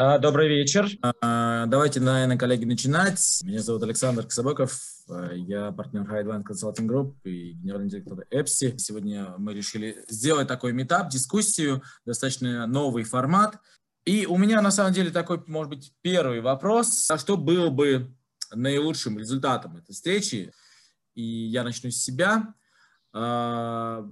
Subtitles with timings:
[0.00, 0.88] А, добрый вечер.
[1.20, 3.40] А, давайте, наверное, коллеги, начинать.
[3.42, 4.80] Меня зовут Александр Кособоков.
[5.10, 8.78] А, я партнер Highline Consulting Group и генеральный директор EPSI.
[8.78, 13.58] Сегодня мы решили сделать такой метап, дискуссию, достаточно новый формат.
[14.04, 17.10] И у меня, на самом деле, такой, может быть, первый вопрос.
[17.10, 18.14] А что было бы
[18.54, 20.52] наилучшим результатом этой встречи?
[21.16, 22.54] И я начну с себя.
[23.12, 24.04] Для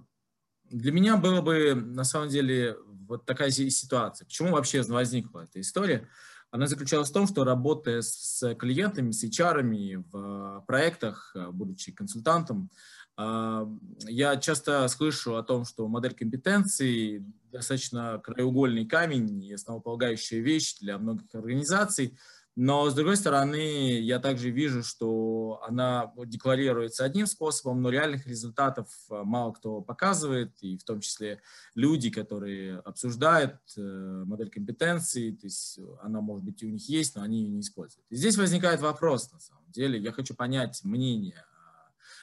[0.70, 2.76] меня было бы, на самом деле,
[3.08, 4.24] вот такая ситуация.
[4.24, 6.08] Почему вообще возникла эта история?
[6.50, 12.70] Она заключалась в том, что работая с клиентами, с HR в проектах, будучи консультантом,
[13.18, 13.66] а,
[14.06, 20.98] я часто слышу о том, что модель компетенций достаточно краеугольный камень и основополагающая вещь для
[20.98, 22.16] многих организаций–
[22.58, 28.88] но, с другой стороны, я также вижу, что она декларируется одним способом, но реальных результатов
[29.10, 31.42] э, мало кто показывает, и в том числе
[31.74, 33.80] люди, которые обсуждают э,
[34.26, 37.60] модель компетенций, то есть она, может быть, и у них есть, но они ее не
[37.60, 38.06] используют.
[38.08, 41.44] И здесь возникает вопрос, на самом деле, я хочу понять мнение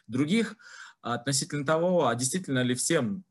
[0.08, 0.56] других
[1.02, 3.23] относительно того, а действительно ли всем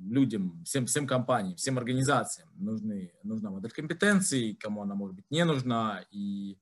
[0.00, 5.44] людям, всем, всем компаниям, всем организациям нужны, нужна модель компетенций, кому она может быть не
[5.44, 6.58] нужна и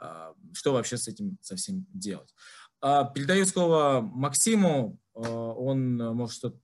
[0.00, 2.34] э, что вообще с этим совсем делать.
[2.82, 6.58] Э, передаю слово Максиму, э, он может что-то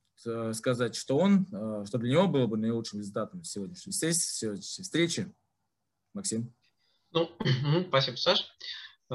[0.54, 5.32] сказать, что он, э, что для него было бы наилучшим результатом сегодняшней сегодняшней встречи.
[6.14, 6.54] Максим.
[7.12, 7.30] Ну,
[7.88, 8.50] спасибо, Саш.
[9.10, 9.14] У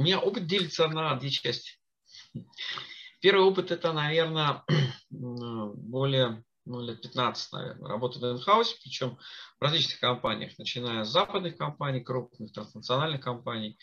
[0.00, 1.72] меня опыт делится на две части.
[3.24, 4.64] Первый опыт это, наверное,
[5.10, 9.16] более ну, лет 15, наверное, работы в инхаусе, причем
[9.58, 13.78] в различных компаниях, начиная с западных компаний, крупных транснациональных компаний,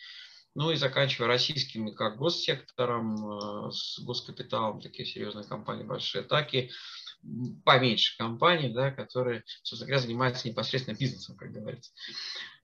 [0.54, 6.70] ну и заканчивая российскими как госсектором, э, с госкапиталом, такие серьезные компании большие, так и
[7.66, 11.92] поменьше компаний, да, которые, собственно говоря, занимаются непосредственно бизнесом, как говорится.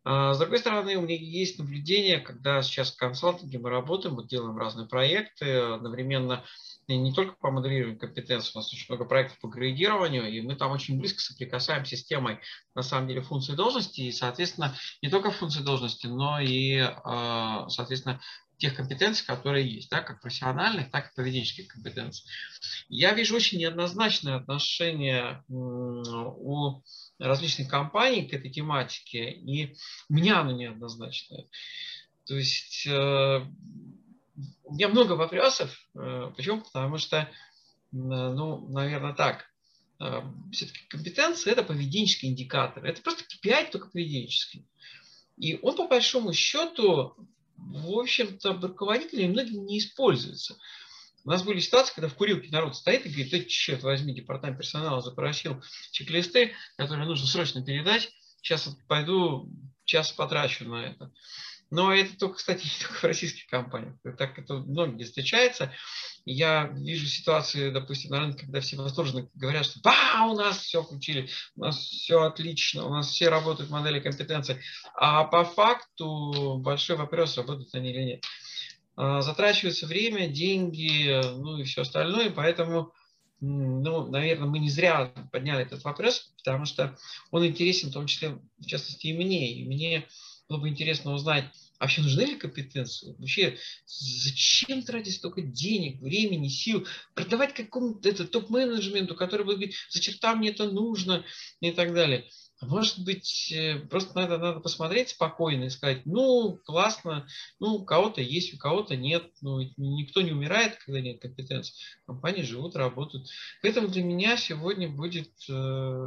[0.03, 4.25] А, с другой стороны, у меня есть наблюдение, когда сейчас в консалтинге мы работаем, мы
[4.27, 6.43] делаем разные проекты, одновременно
[6.87, 10.71] не только по моделированию компетенций, у нас очень много проектов по градированию, и мы там
[10.71, 12.39] очень близко соприкасаемся с темой,
[12.75, 18.21] на самом деле, функции должности, и, соответственно, не только функции должности, но и, а, соответственно,
[18.57, 22.27] тех компетенций, которые есть, да, как профессиональных, так и поведенческих компетенций.
[22.89, 26.81] Я вижу очень неоднозначное отношение у
[27.19, 29.75] различных компаний к этой тематике, и
[30.09, 31.45] у меня оно неоднозначное.
[32.25, 33.45] То есть э,
[34.63, 35.77] у меня много вопросов.
[35.95, 36.61] Э, почему?
[36.61, 37.29] Потому что,
[37.91, 39.45] ну, наверное, так.
[39.99, 42.85] Э, Все-таки компетенция– это поведенческий индикатор.
[42.85, 44.67] Это просто KPI, только поведенческий.
[45.37, 47.15] И он, по большому счету,
[47.57, 50.57] в общем-то, руководителями многим не используется.
[51.25, 54.57] У нас были ситуации, когда в курилке народ стоит и говорит, да черт возьми, департамент
[54.57, 58.09] персонала запросил чек-листы, которые нужно срочно передать.
[58.41, 59.49] Сейчас пойду
[59.83, 61.11] час потрачу на это.
[61.69, 63.95] Но это только, кстати, не только в российских компаниях.
[64.17, 65.73] Так это многие встречается.
[66.25, 70.83] Я вижу ситуации, допустим, на рынке, когда все восторженно говорят, что да, у нас все
[70.83, 74.61] включили, у нас все отлично, у нас все работают модели компетенции.
[74.95, 78.25] А по факту большой вопрос, работают они или нет.
[78.97, 82.93] А, затрачивается время, деньги, ну и все остальное, поэтому
[83.39, 86.97] ну, наверное, мы не зря подняли этот вопрос, потому что
[87.29, 89.53] он интересен в том числе, в частности, и мне.
[89.53, 90.07] И мне
[90.49, 91.45] было бы интересно узнать,
[91.79, 93.15] а вообще нужны ли компетенции?
[93.19, 100.49] Вообще, зачем тратить столько денег, времени, сил, продавать какому-то топ-менеджменту, который будет говорить, зачем мне
[100.49, 101.23] это нужно
[101.59, 102.25] и так далее.
[102.59, 107.27] Может быть, э, просто надо, надо посмотреть спокойно и сказать, ну, классно,
[107.59, 111.75] ну, у кого-то есть, у кого-то нет, ну, никто не умирает, когда нет компетенций.
[112.07, 113.29] Компании живут, работают.
[113.61, 115.53] Поэтому для меня сегодня будет э,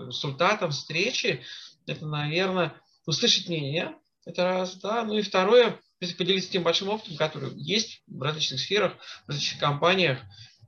[0.08, 1.40] результатом встречи,
[1.86, 2.74] это, наверное,
[3.06, 3.94] услышать мнение,
[4.26, 5.04] это раз, да.
[5.04, 5.78] Ну и второе,
[6.18, 8.94] поделиться тем большим опытом, который есть в различных сферах,
[9.26, 10.18] в различных компаниях.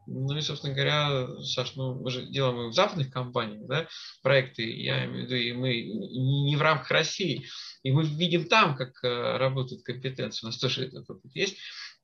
[0.06, 3.86] Ну и, собственно говоря, Саш, ну мы же делаем и в западных компаниях, да,
[4.22, 7.46] проекты, я имею в виду, и мы не в рамках России,
[7.84, 11.56] и мы видим там, как э, работают компетенции, у нас тоже этот опыт есть,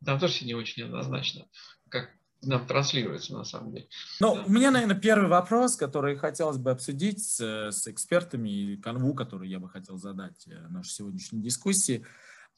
[0.04, 1.46] там тоже не очень однозначно,
[1.90, 2.10] как
[2.42, 3.88] нам транслируется на самом деле.
[4.20, 4.44] Ну, да.
[4.44, 9.48] у меня, наверное, первый вопрос, который хотелось бы обсудить с, с экспертами и канву, который
[9.48, 12.06] я бы хотел задать э, нашей сегодняшней дискуссии.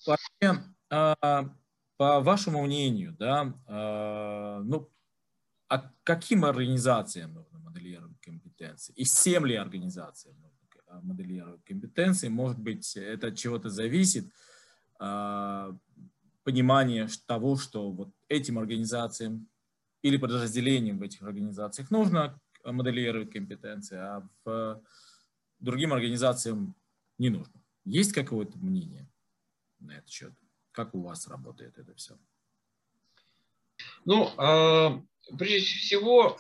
[0.07, 1.51] Вообще, а,
[1.97, 4.91] по вашему мнению, да, а, ну,
[5.69, 8.93] а каким организациям нужно моделировать компетенции?
[8.97, 12.29] И всем ли организациям нужно моделировать компетенции?
[12.29, 14.31] Может быть, это от чего-то зависит?
[16.43, 19.49] понимание того, что вот этим организациям
[20.03, 24.83] или подразделениям в этих организациях нужно моделировать компетенции, а в
[25.59, 26.75] другим организациям
[27.19, 27.61] не нужно.
[27.85, 29.09] Есть какое-то мнение
[29.79, 30.33] на этот счет?
[30.73, 32.19] Как у вас работает это все?
[34.05, 35.01] Ну, э,
[35.37, 36.39] прежде всего,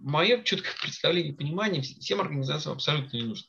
[0.00, 3.48] мое четкое представление и понимание всем организациям абсолютно не нужно.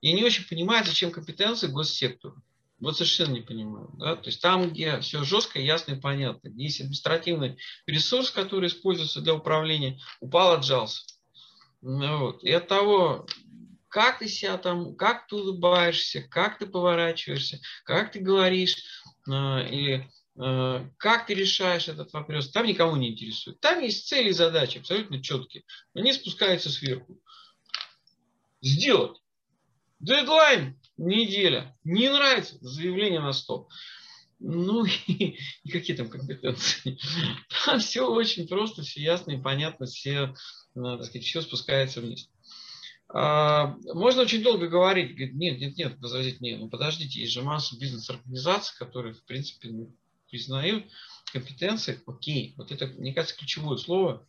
[0.00, 2.42] Я не очень понимаю, зачем компетенции госсектору.
[2.78, 3.90] Вот совершенно не понимаю.
[3.98, 4.16] Да?
[4.16, 9.34] То есть там, где все жестко, ясно и понятно, есть административный ресурс, который используется для
[9.34, 11.02] управления, упал, отжался.
[11.80, 12.44] Ну вот.
[12.44, 13.26] И от того,
[13.88, 18.76] как ты себя там, как ты улыбаешься, как ты поворачиваешься, как ты говоришь,
[19.26, 23.58] э, или э, как ты решаешь этот вопрос, там никого не интересует.
[23.60, 25.64] Там есть цели и задачи абсолютно четкие.
[25.94, 27.18] Они спускаются сверху.
[28.60, 29.18] Сделать.
[29.98, 31.76] Дедлайн неделя.
[31.84, 33.68] Не нравится, заявление на стол.
[34.38, 36.98] Ну и, и какие там компетенции?
[37.64, 40.34] Там все очень просто, все ясно и понятно, все, э,
[40.74, 42.28] так сказать, все спускается вниз.
[43.08, 47.42] А, можно очень долго говорить, говорит, нет, нет, нет, возразить, нет, ну подождите, есть же
[47.42, 49.94] масса бизнес-организаций, которые, в принципе, ну,
[50.28, 50.84] признают
[51.32, 54.26] компетенции, окей, вот это, мне кажется, ключевое слово,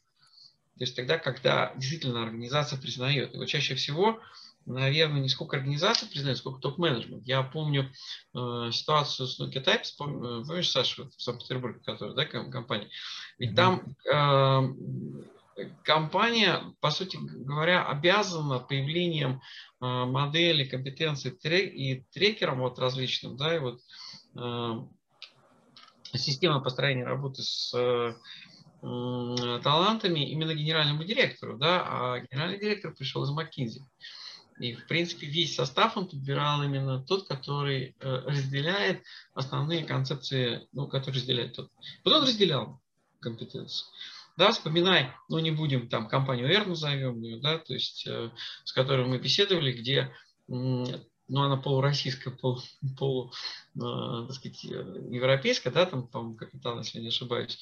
[0.77, 3.33] то есть тогда, когда действительно организация признает.
[3.33, 4.21] И вот чаще всего
[4.67, 7.25] наверное, не сколько организация признает, сколько топ-менеджмент.
[7.25, 7.89] Я помню
[8.35, 12.89] э, ситуацию с Nokia Types, э, помнишь, Саша, в Санкт-Петербурге, которая, да, компания?
[13.39, 14.61] Ведь там э,
[15.83, 19.41] компания, по сути говоря, обязана появлением
[19.81, 23.79] э, модели компетенций трек, и трекером вот различным, да, и вот
[24.35, 24.73] э,
[26.13, 28.13] система построения работы с э,
[28.81, 33.81] талантами именно генеральному директору, да, а генеральный директор пришел из McKinsey.
[34.59, 40.87] И, в принципе, весь состав он подбирал именно тот, который э, разделяет основные концепции, ну,
[40.87, 41.71] который разделяет тот.
[42.03, 42.81] Вот он разделял
[43.19, 43.85] компетенции.
[44.35, 48.31] Да, вспоминай, ну, не будем там компанию R назовем ее, да, то есть, э,
[48.63, 50.11] с которой мы беседовали, где,
[50.47, 50.85] ну,
[51.29, 52.61] она полуроссийская, полу,
[52.97, 53.31] полу
[53.75, 53.79] э,
[54.27, 57.59] так сказать, европейская, да, там, по-моему, капитан, если не ошибаюсь.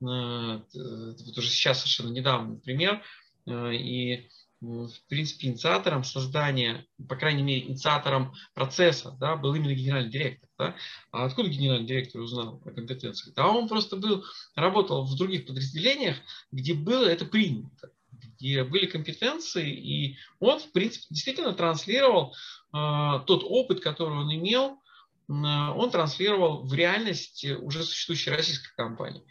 [0.00, 3.02] Э, вот уже сейчас совершенно недавний пример.
[3.46, 4.28] Э, и
[4.60, 10.48] в принципе, инициатором создания, по крайней мере, инициатором процесса, да, был именно генеральный директор.
[10.58, 10.74] Да?
[11.12, 13.34] А откуда генеральный директор узнал о компетенциях?
[13.34, 14.24] Да, он просто был,
[14.56, 16.16] работал в других подразделениях,
[16.50, 22.34] где было это принято, где были компетенции, и он, в принципе, действительно транслировал
[22.74, 29.22] э, тот опыт, который он имел, э, он транслировал в реальность уже существующей российской компании.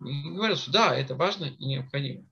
[0.00, 2.24] И говорил, что да, это важно и необходимо.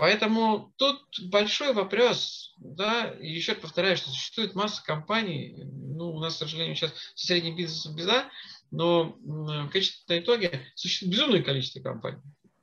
[0.00, 6.38] Поэтому тут большой вопрос, да, еще повторяю, что существует масса компаний, ну, у нас, к
[6.38, 8.30] сожалению, сейчас средний бизнес беда,
[8.70, 12.20] но в конечном итоге существует безумное количество компаний,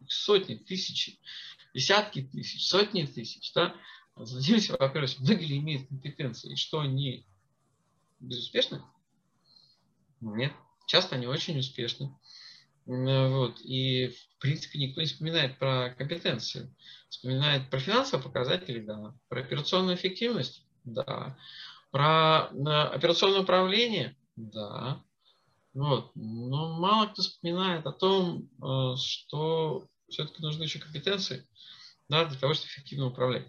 [0.08, 1.20] сотни, тысячи,
[1.74, 3.76] десятки тысяч, сотни тысяч, да,
[4.16, 7.26] зададимся вопрос, много ли имеют компетенции, и что они
[8.20, 8.82] безуспешны?
[10.22, 10.54] Нет,
[10.88, 12.16] часто они очень успешны.
[12.86, 13.60] Вот.
[13.62, 16.74] И, в принципе, никто не вспоминает про компетенции.
[17.10, 19.14] Вспоминает про финансовые показатели, да.
[19.30, 21.38] Про операционную эффективность, да.
[21.92, 22.48] Про
[22.92, 25.02] операционное управление, да.
[25.74, 26.12] Вот.
[26.16, 31.48] Но мало кто вспоминает о том, э, что все-таки нужны еще компетенции
[32.10, 33.48] да, для того, чтобы эффективно управлять.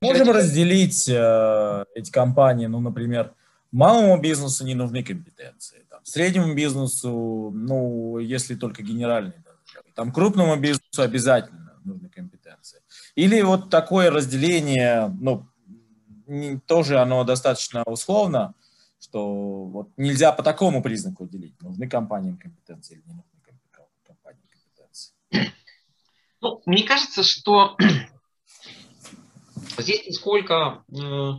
[0.00, 3.34] Можем разделить э, эти компании, ну, например,
[3.72, 9.34] малому бизнесу не нужны компетенции среднему бизнесу, ну, если только генеральный,
[9.94, 12.80] там крупному бизнесу обязательно нужны компетенции.
[13.14, 15.46] Или вот такое разделение, ну,
[16.66, 18.54] тоже оно достаточно условно,
[19.00, 23.30] что вот нельзя по такому признаку делить, нужны компаниям компетенции или не нужны
[24.06, 25.12] компаниям компетенции.
[26.40, 27.76] Ну, мне кажется, что
[29.78, 31.30] здесь не сколько э,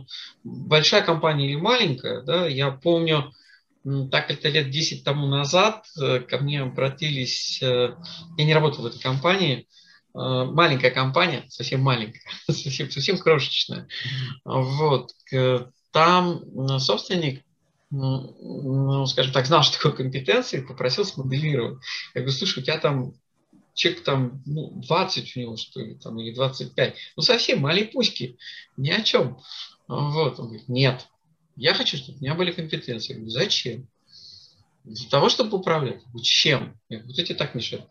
[0.42, 3.32] большая компания или маленькая, да, я помню,
[4.10, 7.94] так это лет 10 тому назад э, ко мне обратились, э,
[8.38, 9.68] я не работал в этой компании,
[10.14, 13.86] э, маленькая компания, совсем маленькая, совсем, совсем крошечная.
[14.44, 15.10] Вот.
[15.92, 17.44] Там собственник,
[17.90, 21.78] ну, скажем так, знал, что такое компетенции, попросил смоделировать.
[22.14, 23.12] Я говорю, слушай, у тебя там
[23.74, 26.96] человек там ну, 20 у него, что ли, там, или 25.
[27.16, 28.38] Ну, совсем малипуськи,
[28.76, 29.38] ни о чем.
[29.88, 30.38] Вот.
[30.38, 31.06] Он говорит, нет,
[31.56, 33.12] я хочу, чтобы у меня были компетенции.
[33.12, 33.88] Я говорю, зачем?
[34.84, 36.02] Для того, чтобы управлять.
[36.22, 36.78] Чем?
[36.88, 37.86] Я говорю, вот эти так мешают.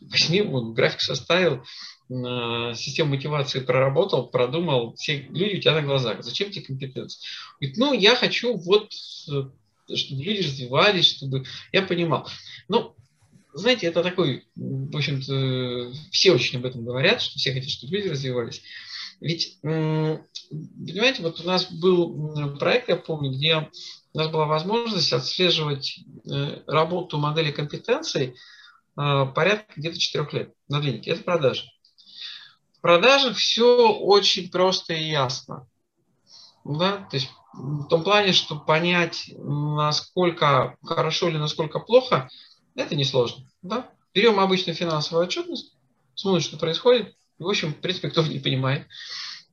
[0.00, 1.64] Возьми, он график составил,
[2.08, 6.22] систему мотивации проработал, продумал, все люди у тебя на глазах.
[6.22, 7.20] Зачем тебе компетенции?
[7.60, 8.92] Говорит, ну, я хочу вот,
[9.30, 12.28] э, чтобы люди развивались, чтобы я понимал.
[12.68, 12.94] Ну,
[13.52, 18.08] знаете, это такой, в общем-то, все очень об этом говорят, что все хотят, чтобы люди
[18.08, 18.62] развивались.
[19.20, 23.68] Ведь, понимаете, вот у нас был проект, я помню, где
[24.12, 26.00] у нас была возможность отслеживать
[26.30, 28.34] э, работу модели компетенций
[28.96, 31.10] э, порядка где-то 4 лет на клинике.
[31.10, 31.64] Это продажи.
[32.78, 35.66] В продажах все очень просто и ясно.
[36.64, 37.08] Да?
[37.10, 42.28] То есть в том плане, что понять, насколько хорошо или насколько плохо,
[42.78, 43.44] это несложно.
[43.62, 43.90] Да?
[44.14, 45.74] Берем обычную финансовую отчетность,
[46.14, 47.14] смотрим, что происходит.
[47.38, 48.86] В общем, в принципе, кто не понимает,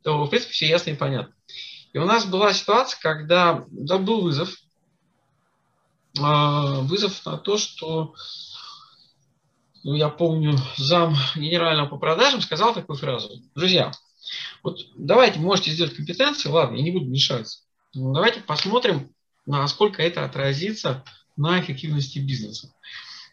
[0.03, 1.33] то, в принципе, все ясно и понятно.
[1.93, 4.55] И у нас была ситуация, когда да, был вызов,
[6.19, 8.15] а, вызов на то, что
[9.83, 13.41] ну, я помню, зам генерального по продажам сказал такую фразу.
[13.53, 13.91] Друзья,
[14.63, 17.59] вот давайте, можете сделать компетенции, ладно, я не буду мешаться.
[17.93, 19.13] Но давайте посмотрим,
[19.45, 21.03] насколько это отразится
[21.37, 22.73] на эффективности бизнеса.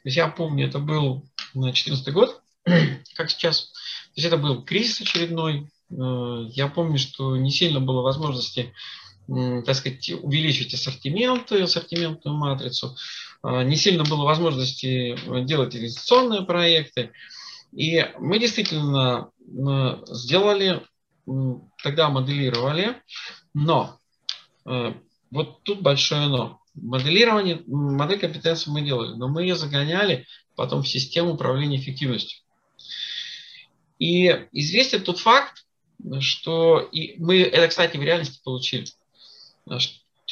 [0.03, 2.43] То есть я помню, это был 2014 год,
[3.17, 3.73] как сейчас.
[4.15, 5.71] То есть это был кризис очередной.
[5.91, 8.73] Э, я помню, что не сильно было возможности
[9.29, 12.97] так сказать, увеличить ассортименты, ассортиментную матрицу.
[13.43, 17.13] А, не сильно было возможности делать инвестиционные проекты.
[17.73, 19.31] И мы действительно
[20.09, 20.83] сделали,
[21.83, 23.01] тогда моделировали,
[23.55, 23.99] но
[24.67, 24.93] э,
[25.31, 26.61] вот тут большое но.
[26.75, 30.27] Моделирование, модель компетенции мы делали, но мы ее загоняли
[30.57, 32.41] потом в систему управления эффективностью.
[33.99, 35.65] И известен тот факт,
[36.21, 38.87] что и мы это, кстати, в реальности получили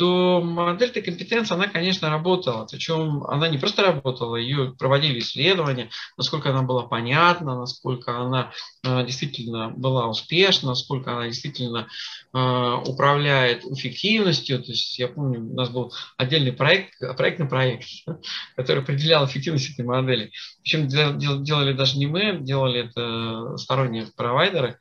[0.00, 2.66] что модель этой компетенции, она, конечно, работала.
[2.70, 8.50] Причем она не просто работала, ее проводили исследования, насколько она была понятна, насколько она
[8.82, 11.86] э, действительно была успешна, насколько она действительно
[12.32, 14.62] э, управляет эффективностью.
[14.62, 17.84] То есть я помню, у нас был отдельный проект, проектный проект,
[18.56, 20.32] который определял эффективность этой модели.
[20.62, 24.78] Причем делали даже не мы, делали это сторонние провайдеры,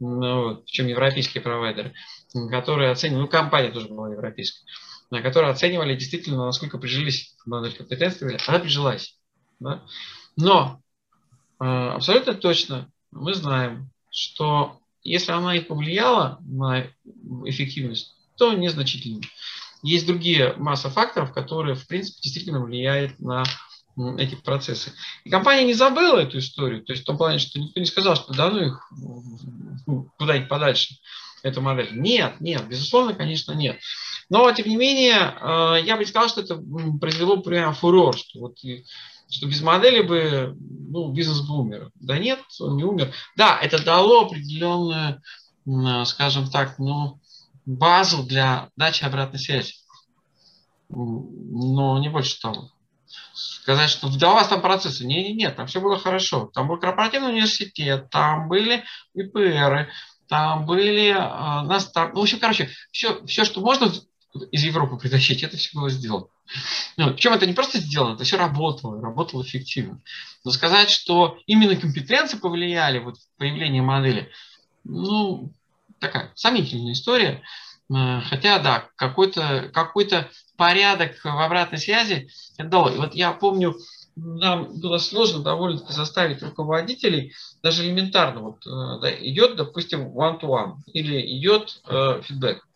[0.00, 1.94] ну, причем европейские провайдеры
[2.50, 4.64] которые оценивали, ну, компания тоже была европейская,
[5.10, 9.16] которые оценивали действительно, насколько прижились модель компетенции, она прижилась.
[9.60, 9.82] Да?
[10.36, 10.80] Но
[11.60, 16.86] э, абсолютно точно мы знаем, что если она и повлияла на
[17.44, 19.22] эффективность, то незначительно.
[19.82, 23.44] Есть другие масса факторов, которые, в принципе, действительно влияют на
[24.18, 24.92] эти процессы.
[25.24, 28.16] И компания не забыла эту историю, то есть в том плане, что никто не сказал,
[28.16, 28.92] что да ну их
[30.18, 30.96] куда-нибудь подальше
[31.46, 31.90] эту модель.
[31.92, 33.78] Нет, нет, безусловно, конечно, нет.
[34.28, 36.60] Но, тем не менее, э, я бы сказал, что это
[37.00, 38.58] произвело прям фурор, что, вот,
[39.28, 41.90] что без модели бы ну, бизнес бы умер.
[41.94, 43.12] Да нет, он не умер.
[43.36, 45.22] Да, это дало определенную,
[46.04, 47.20] скажем так, ну,
[47.64, 49.74] базу для дачи обратной связи.
[50.88, 52.70] Но не больше того.
[53.34, 55.04] Сказать, что да, у вас там процессы.
[55.04, 56.50] Нет, нет, нет, там все было хорошо.
[56.54, 58.84] Там был корпоративный университет, там были
[59.14, 59.90] ИПРы,
[60.28, 63.92] там были э, нас там, ну, в общем, короче, все, все, что можно
[64.50, 66.26] из Европы притащить, это все было сделано.
[66.96, 70.00] Ну, причем это не просто сделано, это все работало, работало эффективно.
[70.44, 74.30] Но сказать, что именно компетенции повлияли вот в появление модели,
[74.84, 75.52] ну,
[75.98, 77.42] такая сомнительная история.
[77.94, 80.08] Э, хотя, да, какой-то какой
[80.56, 82.28] порядок в обратной связи
[82.58, 82.90] это дало.
[82.90, 83.74] И вот я помню,
[84.16, 91.20] нам было сложно довольно заставить руководителей, даже элементарно, вот э, да, идет, допустим, one-to-one или
[91.38, 92.66] идет э, фидбэк.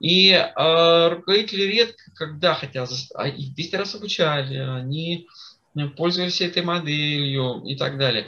[0.00, 5.26] И э, руководители редко, когда хотят, а их 200 раз обучали, они
[5.96, 8.26] пользовались этой моделью и так далее.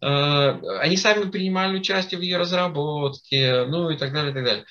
[0.00, 4.64] Э, они сами принимали участие в ее разработке, ну и так далее, и так далее.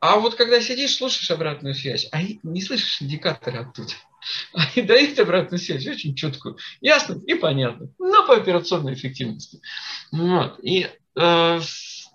[0.00, 3.92] А вот когда сидишь, слушаешь обратную связь, а не слышишь индикаторы оттуда.
[4.52, 9.60] Они дают обратную связь очень четкую, ясно и понятно, но по операционной эффективности.
[10.12, 10.58] Вот.
[10.62, 11.60] И э,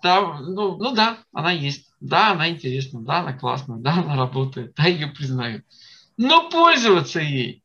[0.02, 4.74] да, ну, ну да, она есть, да, она интересна, да, она классная, да, она работает,
[4.76, 5.64] да, ее признают.
[6.16, 7.63] Но пользоваться ей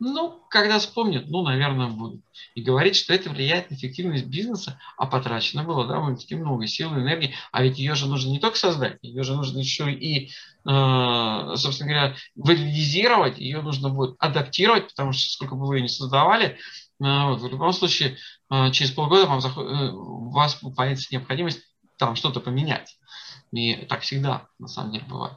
[0.00, 2.22] ну, когда вспомнят, ну, наверное, будут.
[2.54, 7.00] И говорить, что это влияет на эффективность бизнеса, а потрачено было довольно-таки много сил и
[7.00, 7.34] энергии.
[7.50, 11.90] А ведь ее же нужно не только создать, ее же нужно еще и, э, собственно
[11.90, 16.56] говоря, валидизировать, ее нужно будет адаптировать, потому что сколько бы вы ее не создавали, э,
[17.00, 18.16] вот, в любом случае,
[18.50, 19.66] э, через полгода вам заход...
[19.66, 21.60] у вас появится необходимость
[21.98, 22.96] там что-то поменять.
[23.52, 25.34] И так всегда, на самом деле, бывает.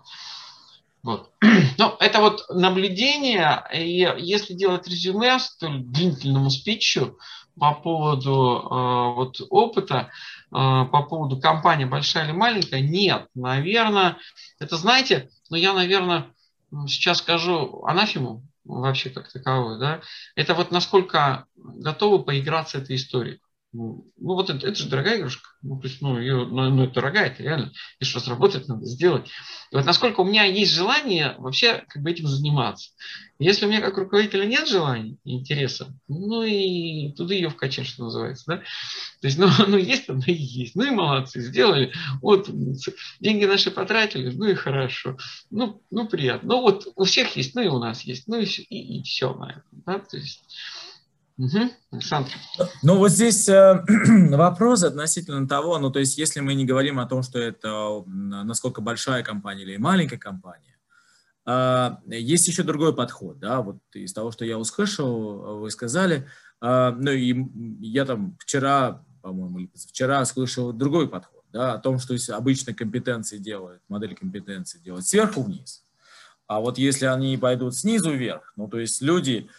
[1.04, 1.32] Вот.
[1.78, 7.18] Ну, это вот наблюдение, и если делать резюме столь длительному спичу
[7.60, 10.12] по поводу э, вот опыта,
[10.52, 14.18] э, по поводу компании большая или маленькая, нет, наверное,
[14.60, 16.28] это знаете, ну я, наверное,
[16.88, 20.02] сейчас скажу анафему вообще как таковой, да,
[20.36, 23.40] это вот насколько готовы поиграться этой историей.
[23.74, 25.50] Ну, вот это, это же дорогая игрушка.
[25.62, 27.72] Ну, то есть, ну, ее, ну, ну, это дорогая, это реально.
[28.00, 29.28] И что разработать надо сделать.
[29.72, 32.92] И вот насколько у меня есть желание вообще как бы этим заниматься.
[33.40, 38.04] Если у меня как руководителя нет желания и интереса, ну и туда ее вкачать, что
[38.04, 38.44] называется.
[38.48, 38.58] Да?
[38.58, 40.76] То есть, ну, ну есть оно и есть.
[40.76, 41.94] Ну и молодцы, сделали.
[42.22, 42.50] Вот
[43.22, 45.18] деньги наши потратили, ну и хорошо.
[45.50, 46.56] Ну, ну приятно.
[46.56, 48.28] Ну вот у всех есть, ну и у нас есть.
[48.28, 49.64] Ну и, и, и все на этом.
[49.86, 50.00] Да?
[50.00, 50.44] То есть,
[51.42, 51.72] Угу.
[52.84, 53.84] Ну вот здесь э,
[54.30, 58.82] вопрос относительно того, ну то есть если мы не говорим о том, что это насколько
[58.82, 60.78] большая компания или маленькая компания,
[61.48, 66.28] э, есть еще другой подход, да, вот из того, что я услышал, вы сказали,
[66.62, 67.36] э, ну и
[67.80, 73.82] я там вчера, по-моему, вчера слышал другой подход, да, о том, что обычно компетенции делают,
[73.90, 75.84] модели компетенции делают сверху вниз,
[76.46, 79.50] а вот если они пойдут снизу вверх, ну то есть люди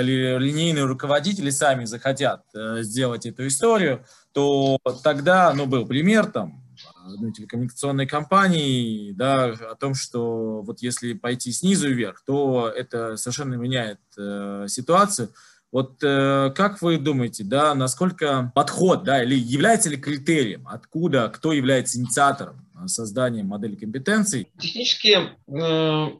[0.00, 6.62] линейные руководители сами захотят э, сделать эту историю, то тогда, ну, был пример там
[7.04, 13.54] одной телекоммуникационной компании, да, о том, что вот если пойти снизу вверх, то это совершенно
[13.54, 15.30] меняет э, ситуацию.
[15.70, 21.52] Вот э, как вы думаете, да, насколько подход, да, или является ли критерием, откуда, кто
[21.52, 24.48] является инициатором создания модели компетенций?
[24.58, 25.16] Технически
[25.48, 26.18] э,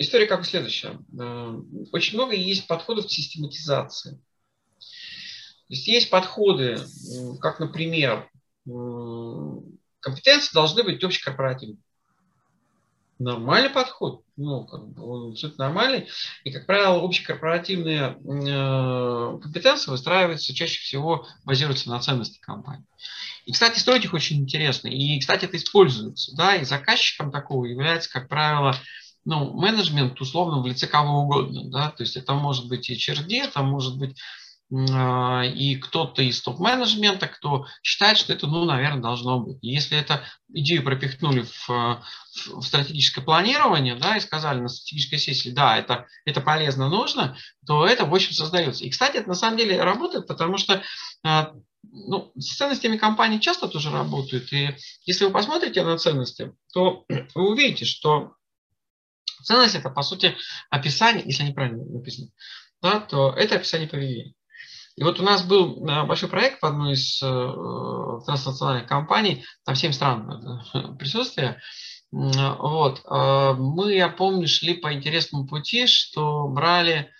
[0.00, 0.98] История как следующая.
[1.20, 1.60] Э,
[1.92, 4.12] очень много есть подходов к систематизации.
[4.12, 6.78] То есть есть подходы,
[7.38, 8.30] как, например,
[10.00, 11.78] компетенции должны быть общекорпоративными.
[13.18, 16.08] Нормальный подход, ну, как бы он абсолютно нормальный.
[16.44, 22.86] И, как правило, общекорпоративные э, компетенции выстраиваются чаще всего, базируются на ценности компании.
[23.44, 24.88] И, кстати, строить их очень интересно.
[24.88, 26.34] И, кстати, это используется.
[26.34, 28.74] Да, и заказчиком такого является, как правило,
[29.30, 33.44] ну, менеджмент условно в лице кого угодно, да, то есть это может быть и HRD,
[33.44, 34.18] это может быть
[34.72, 39.58] а, и кто-то из топ-менеджмента, кто считает, что это, ну, наверное, должно быть.
[39.62, 45.76] Если это идею пропихнули в, в стратегическое планирование, да, и сказали на стратегической сессии, да,
[45.76, 47.36] это, это полезно, нужно,
[47.68, 48.82] то это, в общем, создается.
[48.82, 50.82] И, кстати, это на самом деле работает, потому что
[51.22, 51.52] а,
[51.84, 54.52] ну, с ценностями компании часто тоже работают.
[54.52, 58.34] И если вы посмотрите на ценности, то вы увидите, что
[59.42, 60.36] Ценность это, по сути,
[60.70, 62.28] описание, если неправильно написано,
[62.82, 64.34] да, то это описание поведения.
[64.96, 69.92] И вот у нас был большой проект в одной из э, транснациональных компаний, там 7
[69.92, 70.30] стран
[70.74, 71.60] э, присутствия.
[72.12, 73.00] Вот.
[73.08, 77.10] Э, мы, я помню, шли по интересному пути, что брали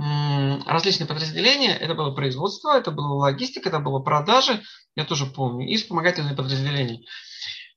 [0.00, 1.76] различные подразделения.
[1.76, 4.62] Это было производство, это была логистика, это было продажи,
[4.94, 7.00] я тоже помню, и вспомогательные подразделения.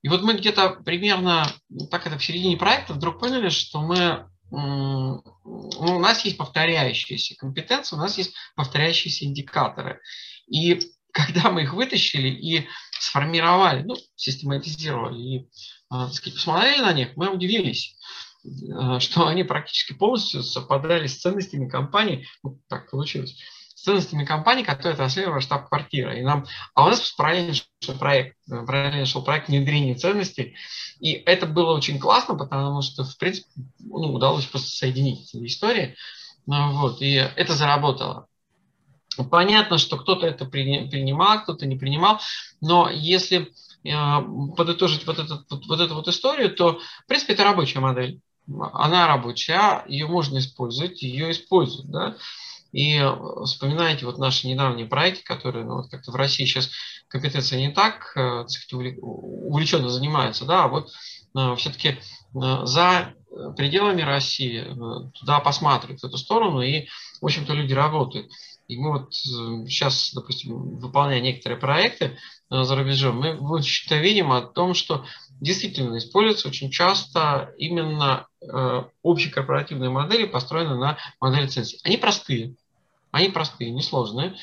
[0.02, 1.48] И вот мы где-то примерно,
[1.90, 7.96] так это в середине проекта, вдруг поняли, что мы ну, у нас есть повторяющиеся компетенции,
[7.96, 10.02] у нас есть повторяющиеся индикаторы.
[10.48, 10.80] И
[11.14, 12.68] когда мы их вытащили и
[13.00, 15.50] сформировали, ну, систематизировали и,
[15.90, 17.98] а, так сказать, посмотрели на них, мы удивились,
[18.46, 22.28] э, что они практически полностью совпадали с ценностями компании.
[22.44, 23.36] Вот так получилось
[23.84, 26.16] ценностями компании, которые транслировала штаб-квартира.
[26.18, 30.56] И нам, а у нас параллельно шел проект, параллельно шел проект внедрения ценностей.
[31.00, 33.48] И это было очень классно, потому что, в принципе,
[33.80, 35.96] ну, удалось просто соединить эти истории.
[36.46, 38.28] Ну, вот, и это заработало.
[39.30, 42.20] Понятно, что кто-то это принимал, кто-то не принимал,
[42.62, 43.52] но если
[43.84, 44.22] э,
[44.56, 48.22] подытожить вот, этот, вот, вот эту вот историю, то, в принципе, это рабочая модель.
[48.74, 51.90] Она рабочая, ее можно использовать, ее используют.
[51.90, 52.16] Да?
[52.72, 53.12] И э,
[53.46, 56.70] вспоминаете вот наши недавние проекты, которые ну, вот как-то в России сейчас
[57.08, 58.46] компетенция не так, э,
[59.02, 60.90] увлеченно занимаются, да, а вот
[61.38, 61.98] э, все-таки
[62.34, 63.14] за
[63.58, 64.64] пределами России
[65.20, 66.88] туда посматривают в эту сторону, и,
[67.20, 68.32] в общем-то, люди работают.
[68.70, 72.18] И мы вот сейчас, допустим, выполняя некоторые проекты
[72.50, 75.06] за рубежом, мы в общем-то видим о том, что
[75.42, 78.28] действительно используются очень часто именно
[79.04, 81.80] общекорпоративные модели, построенные на модели ценностей.
[81.84, 82.56] Они простые,
[83.12, 84.36] они простые, несложные.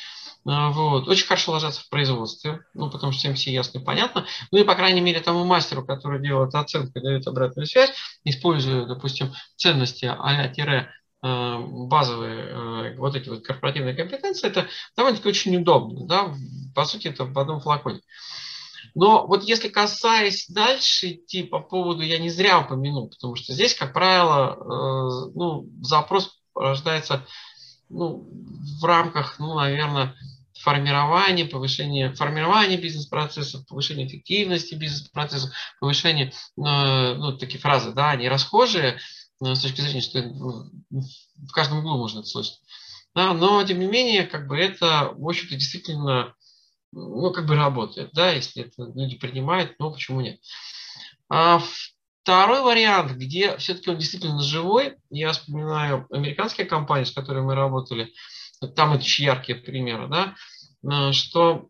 [0.46, 1.08] А, вот.
[1.08, 4.26] Очень хорошо ложатся в производстве, ну, потому что всем все ясно и понятно.
[4.50, 7.92] Ну и, по крайней мере, тому мастеру, который делает оценку и дает обратную связь,
[8.24, 15.28] используя, допустим, ценности а тире а, базовые а, вот эти вот корпоративные компетенции, это довольно-таки
[15.28, 16.06] очень удобно.
[16.06, 16.34] Да?
[16.74, 18.00] По сути, это в одном флаконе.
[18.98, 23.72] Но вот если касаясь дальше идти по поводу, я не зря упомянул, потому что здесь,
[23.72, 27.24] как правило, э, ну, запрос рождается
[27.88, 28.28] ну,
[28.80, 30.16] в рамках, ну, наверное,
[30.58, 38.98] формирования, повышения формирования бизнес-процессов, повышения эффективности бизнес-процессов, повышения, э, ну, такие фразы, да, они расхожие
[39.40, 42.58] э, с точки зрения, что ну, в каждом углу можно это слышать.
[43.14, 46.34] Да, но, тем не менее, как бы это, в общем-то, действительно
[46.92, 50.40] ну, как бы работает, да, если это люди принимают, ну, почему нет.
[51.29, 51.61] А
[52.22, 58.12] второй вариант, где все-таки он действительно живой, я вспоминаю американские компании, с которыми мы работали,
[58.74, 60.35] там очень яркие примеры, да,
[60.90, 61.68] э, что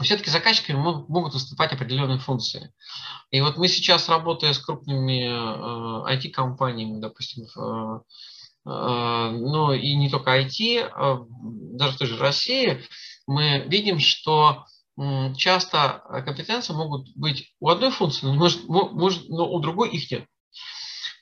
[0.00, 2.72] все-таки заказчиками могут выступать определенные функции.
[3.30, 8.00] И вот мы сейчас, работая с крупными э, IT-компаниями, допустим, э,
[8.66, 11.18] э, но и не только IT, э,
[11.76, 12.82] даже в той же России,
[13.32, 14.64] мы видим, что
[15.00, 20.10] э, часто компетенции могут быть у одной функции, но, может, может, но у другой их
[20.10, 20.26] нет.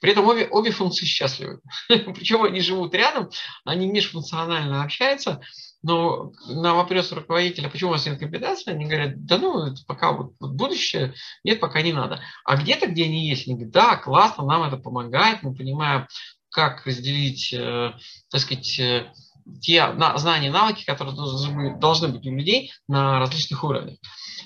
[0.00, 1.60] При этом обе, обе функции счастливы.
[1.88, 3.28] Причем они живут рядом,
[3.64, 5.40] они межфункционально общаются,
[5.82, 10.12] но на вопрос руководителя, почему у вас нет компетенции, они говорят, да ну, это пока
[10.12, 12.20] вот, вот будущее, нет, пока не надо.
[12.44, 16.06] А где-то, где они есть, они говорят, да, классно, нам это помогает, мы понимаем,
[16.50, 17.92] как разделить, э,
[18.30, 19.12] так сказать, э,
[19.60, 23.98] те на, знания, навыки, которые должны быть у людей на различных уровнях.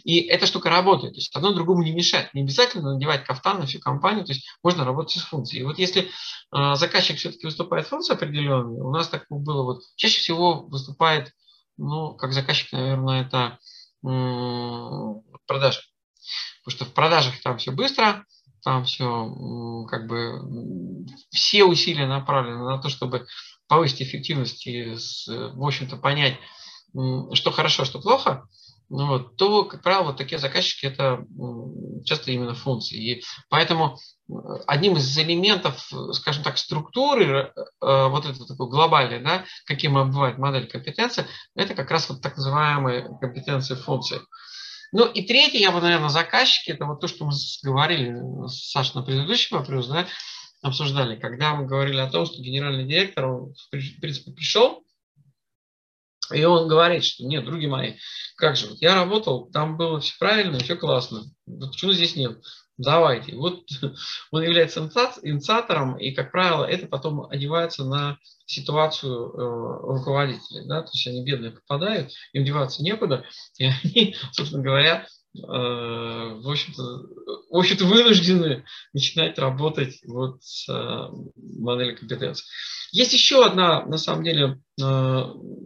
[0.04, 1.14] И эта штука работает.
[1.14, 2.32] То есть одно другому не мешает.
[2.34, 4.24] Не обязательно надевать кафтан на всю компанию.
[4.24, 5.62] То есть можно работать с функцией.
[5.62, 10.18] И вот если э, заказчик все-таки выступает функция определенная, у нас так было вот, чаще
[10.18, 11.32] всего выступает,
[11.78, 13.58] ну, как заказчик, наверное, это
[14.06, 15.80] э, продажи.
[16.64, 18.24] Потому что в продажах там все быстро,
[18.62, 23.26] там все как бы все усилия направлены на то, чтобы
[23.74, 24.94] повысить эффективность и,
[25.26, 26.38] в общем-то, понять,
[27.32, 28.46] что хорошо, что плохо,
[28.88, 31.24] ну, то, как правило, вот такие заказчики это
[32.04, 32.96] часто именно функции.
[32.96, 33.98] И поэтому
[34.68, 40.68] одним из элементов, скажем так, структуры, э, вот это такой глобальный, да, каким бывает модель
[40.68, 44.20] компетенции, это как раз вот так называемые компетенции функции.
[44.92, 47.32] Ну и третий, я бы, наверное, заказчики, это вот то, что мы
[47.64, 48.14] говорили,
[48.46, 50.06] Саша, на предыдущий вопрос, да,
[50.64, 54.82] обсуждали, когда мы говорили о том, что генеральный директор, он, в принципе, пришел,
[56.32, 57.96] и он говорит, что нет, други мои,
[58.36, 61.24] как же, вот я работал, там было все правильно, все классно.
[61.46, 62.38] Вот почему здесь нет?
[62.78, 63.36] Давайте.
[63.36, 63.66] Вот
[64.30, 69.36] он является инициатором, и, как правило, это потом одевается на ситуацию э,
[69.98, 70.66] руководителей.
[70.66, 70.80] Да?
[70.80, 73.26] То есть они бедные попадают, им деваться некуда,
[73.58, 76.82] и они, собственно говоря, в общем-то,
[77.54, 82.44] в общем-то, вынуждены начинать работать вот с э, моделью компетенций.
[82.90, 84.84] Есть еще одна, на самом деле, э,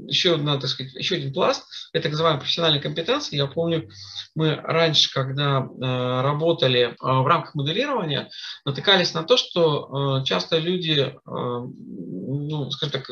[0.07, 3.39] еще одна, так сказать, еще один пласт, это так называемая профессиональная компетенция.
[3.39, 3.89] Я помню,
[4.35, 8.31] мы раньше, когда э, работали э, в рамках моделирования,
[8.67, 13.11] натыкались на то, что часто люди, ну, скажем так,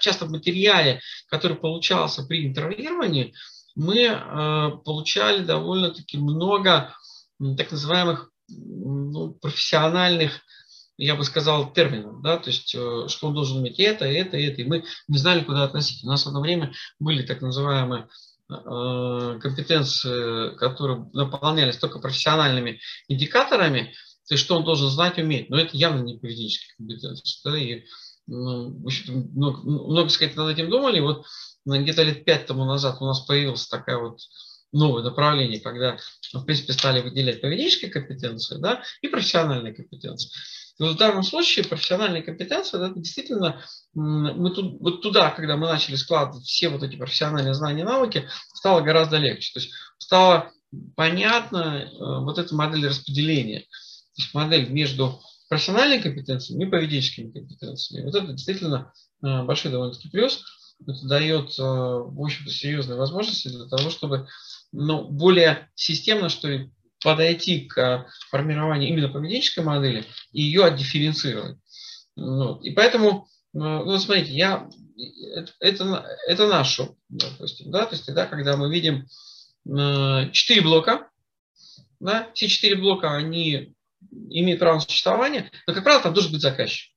[0.00, 3.32] часто в материале, который получался при интервьюировании,
[3.76, 6.94] мы получали довольно-таки много
[7.56, 10.40] так называемых ну, профессиональных
[11.00, 14.64] я бы сказал, термином, да, то есть, э, что должен иметь это, это, это, и
[14.64, 16.04] мы не знали, куда относить.
[16.04, 18.06] У нас в одно время были так называемые
[18.50, 23.94] э, компетенции, которые наполнялись только профессиональными индикаторами,
[24.28, 25.48] то есть, что он должен знать, уметь.
[25.48, 27.40] Но это явно не поведенческие компетенции.
[27.44, 27.84] Да, и,
[28.30, 31.00] много, много сказать, над этим думали.
[31.00, 31.26] Вот
[31.66, 34.18] где-то лет пять тому назад у нас появилась такая вот
[34.72, 35.98] новое направление, когда,
[36.32, 40.30] в принципе, стали выделять поведенческие компетенции да, и профессиональные компетенции.
[40.78, 43.62] Но в данном случае профессиональные компетенции, да, действительно,
[43.92, 48.28] мы тут, вот туда, когда мы начали складывать все вот эти профессиональные знания и навыки,
[48.54, 49.52] стало гораздо легче.
[49.52, 50.50] То есть стало
[50.96, 53.60] понятно э, вот эта модель распределения.
[53.60, 58.04] То есть модель между профессиональными компетенциями и поведенческими компетенциями.
[58.04, 60.44] Вот это действительно э, большой довольно-таки плюс.
[60.86, 64.28] Это дает, э, в общем-то, серьезные возможности для того, чтобы
[64.70, 66.70] ну, более системно, что ли,
[67.02, 71.58] подойти к формированию именно поведенческой модели и ее отдифференцировать.
[72.14, 72.62] Вот.
[72.62, 74.68] И поэтому, э, ну, смотрите, я,
[75.34, 79.08] это, это, это наш шоп, допустим, да, то есть тогда, когда мы видим
[80.32, 81.10] четыре блока,
[81.98, 83.74] да, все четыре блока, они
[84.10, 86.94] имеют право на существование, но, как правило, там должен быть заказчик.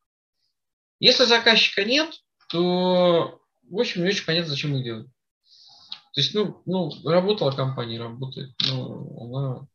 [1.00, 2.10] Если заказчика нет,
[2.50, 5.08] то, в общем, не очень понятно, зачем их делать.
[6.14, 9.68] То есть, ну, ну, работала компания, работает, ну, она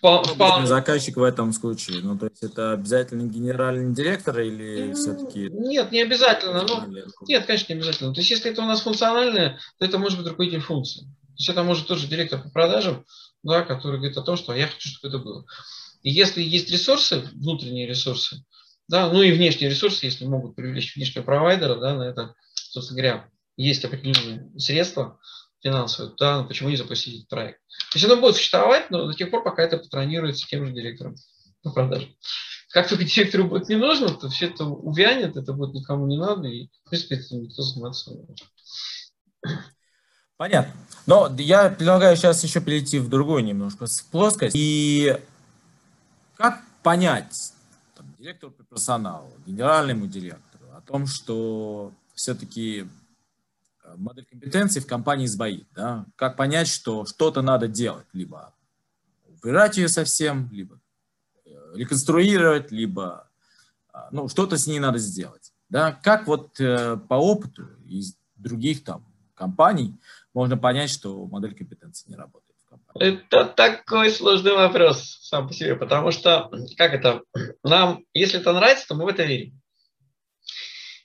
[0.00, 0.66] Вполне.
[0.66, 5.50] Заказчик в этом случае, ну то есть это обязательно генеральный директор или все-таки?
[5.50, 6.64] Нет, не обязательно.
[6.66, 6.86] Ну,
[7.28, 8.14] нет, конечно, не обязательно.
[8.14, 11.02] То есть если это у нас функциональное, то это может быть руководитель функции.
[11.02, 13.04] То есть это может тоже директор по продажам,
[13.42, 15.44] да, который говорит о том, что я хочу, чтобы это было.
[16.02, 18.44] И если есть ресурсы, внутренние ресурсы,
[18.88, 23.28] да, ну и внешние ресурсы, если могут привлечь внешнего провайдера, да, на это, собственно говоря,
[23.56, 25.18] есть определенные средства,
[25.62, 27.60] финансовую, да, ну, почему не запустить этот проект.
[27.92, 31.14] То есть оно будет существовать, но до тех пор, пока это патронируется тем же директором
[31.62, 32.14] по продаже.
[32.70, 36.48] Как только директору будет не нужно, то все это увянет, это будет никому не надо,
[36.48, 38.46] и, в принципе, это никто заниматься не может.
[40.36, 40.72] Понятно.
[41.06, 44.56] Но я предлагаю сейчас еще перейти в другую немножко плоскость.
[44.56, 45.16] И
[46.42, 47.54] как понять
[47.94, 52.88] там, директору по персоналу, генеральному директору о том, что все-таки
[53.84, 55.68] э, модель компетенции в компании сбоит.
[55.72, 56.04] Да?
[56.16, 58.52] Как понять, что что-то надо делать, либо
[59.28, 60.80] убирать ее совсем, либо
[61.44, 63.28] э, реконструировать, либо
[63.92, 65.52] а, ну, что-то с ней надо сделать.
[65.68, 65.92] Да?
[65.92, 69.96] Как вот э, по опыту из других там компаний
[70.34, 72.41] можно понять, что модель компетенции не работает?
[72.94, 77.22] Это такой сложный вопрос сам по себе, потому что, как это,
[77.62, 79.60] нам, если это нравится, то мы в это верим.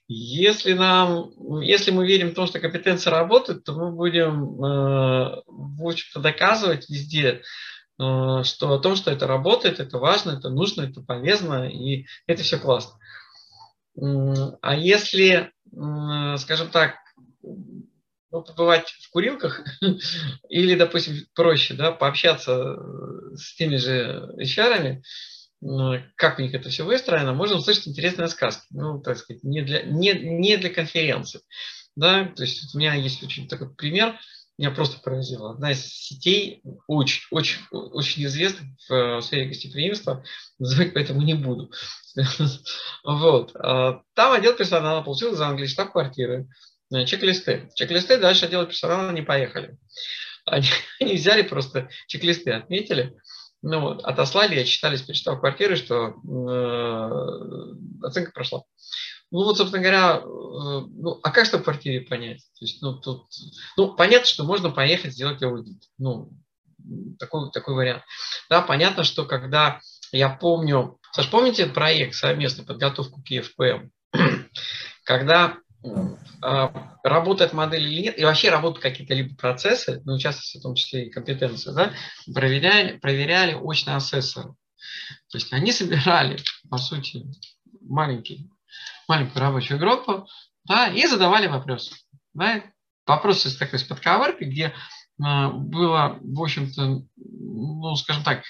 [0.10, 5.88] Если, нам, если мы верим в то, что компетенция работает, то мы будем, э, в
[5.88, 7.42] общем-то, доказывать везде,
[8.00, 12.44] э, что о том, что это работает, это важно, это нужно, это полезно, и это
[12.44, 12.98] все классно.
[14.00, 15.52] А если,
[16.38, 16.96] скажем так,
[18.38, 19.64] ну, побывать в курилках
[20.50, 25.02] или, допустим, проще, да, пообщаться э, с теми же HR,
[26.16, 28.68] как у них это все выстроено, можно услышать интересные сказки.
[28.70, 31.42] Ну, так сказать, не для, не, не для конференции.
[31.96, 32.26] Да?
[32.26, 34.20] То есть у меня есть очень такой пример,
[34.60, 35.52] меня просто поразило.
[35.52, 40.24] Одна из сетей, очень, очень, очень известных в сфере гостеприимства,
[40.60, 41.72] называть поэтому не буду.
[43.04, 43.56] Вот.
[43.56, 47.70] А там отдел персонала получил за английский штаб-квартиры Э, чек-листы.
[47.76, 49.78] Чек-листы дальше отдела персонала не поехали.
[50.46, 50.68] Они,
[51.00, 53.18] они взяли просто чек-листы, отметили,
[53.62, 58.64] ну вот, отослали, я читали, перечитал квартиры, что э, оценка прошла.
[59.32, 62.40] Ну вот, собственно говоря, э, ну, а как что в квартире понять?
[62.60, 63.26] То есть, ну, тут,
[63.76, 65.84] ну, понятно, что можно поехать сделать аудит.
[65.98, 66.32] Ну,
[67.20, 68.04] такой, такой вариант.
[68.50, 73.90] Да, понятно, что когда я помню, Саш, помните проект совместной подготовку к ЕФПМ?
[75.04, 75.58] когда
[76.42, 80.62] а, работает модель или нет, и вообще работают какие-то либо процессы, ну, в частности, в
[80.62, 81.94] том числе и компетенции, да,
[82.34, 84.54] проверяли, проверяли очные асессоры.
[85.30, 87.26] То есть они собирали, по сути,
[87.82, 88.50] маленький,
[89.08, 90.28] маленькую рабочую группу,
[90.66, 91.96] да, и задавали вопросы.
[92.34, 92.62] Да,
[93.06, 94.74] вопросы с такой с подковыркой, где э,
[95.20, 98.44] было, в общем-то, ну, скажем так,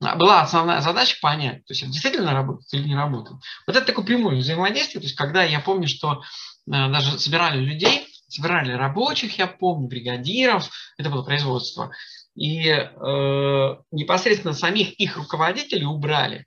[0.00, 3.40] была основная задача понять, то есть действительно работает или не работает.
[3.66, 6.22] Вот это такое прямое взаимодействие, то есть когда я помню, что
[6.70, 11.92] даже собирали людей, собирали рабочих, я помню, бригадиров, это было производство,
[12.34, 16.46] и э, непосредственно самих их руководителей убрали.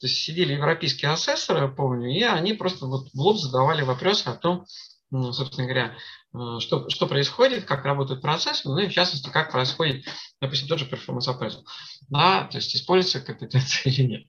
[0.00, 4.34] То есть сидели европейские асессоры, помню, и они просто вот в лоб задавали вопросы о
[4.34, 4.64] том,
[5.10, 5.96] ну, собственно говоря,
[6.34, 10.04] э, что, что происходит, как работают процессы, ну и в частности, как происходит,
[10.40, 11.62] допустим, тот же performance appraisal.
[12.08, 14.22] Да, то есть используется компетенция или нет.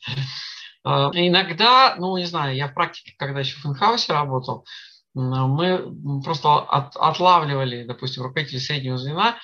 [0.85, 4.65] Э, иногда, ну, не знаю, я в практике, когда еще в инхаусе работал,
[5.15, 9.37] мы просто от, отлавливали, допустим, руководителей среднего звена,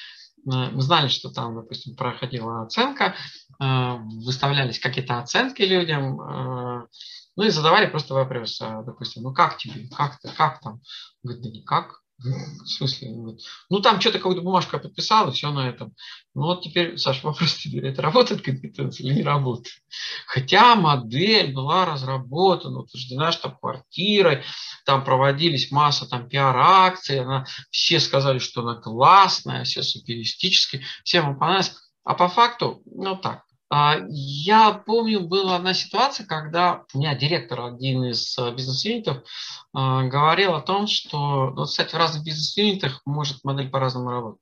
[0.45, 3.15] мы знали, что там, допустим, проходила оценка,
[3.59, 6.87] э, выставлялись какие-то оценки людям, э,
[7.35, 10.81] ну и задавали просто вопрос, э, допустим, ну как тебе, как ты, как там?
[11.23, 12.01] Говорит, да никак.
[12.63, 13.09] В смысле?
[13.69, 15.93] Ну, там что-то какую-то бумажку я подписал, и все на этом.
[16.33, 19.75] Ну, вот теперь, Саша, вопрос тебе, это работает компетенция или не работает?
[20.27, 24.43] Хотя модель была разработана, утверждена штаб-квартирой,
[24.85, 31.75] там проводились масса там пиар-акций, она, все сказали, что она классная, все суперистические, всем понравилось.
[32.03, 33.43] А по факту, ну так,
[34.07, 39.23] я помню, была одна ситуация, когда у меня директор, один из э, бизнес-юнитов,
[39.73, 44.41] а, говорил о том, что, ну, кстати, в разных бизнес-юнитах может модель по-разному работать.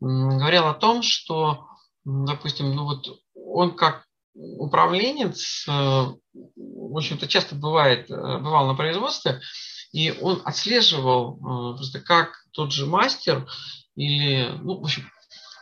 [0.00, 1.66] Говорил о том, что,
[2.04, 9.40] допустим, ну вот он как управленец, э, в общем-то, часто бывает, э, бывал на производстве,
[9.92, 11.36] и он отслеживал
[11.76, 13.48] просто как тот же мастер
[13.96, 15.08] или, ну, в общем,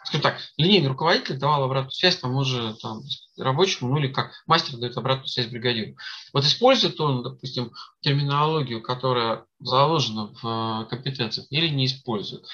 [0.05, 3.03] скажем так, линейный руководитель давал обратную связь тому же там,
[3.39, 5.97] рабочему, ну или как мастер дает обратную связь бригадиру.
[6.33, 12.45] Вот использует он, допустим, терминологию, которая заложена в э, компетенциях, или не использует.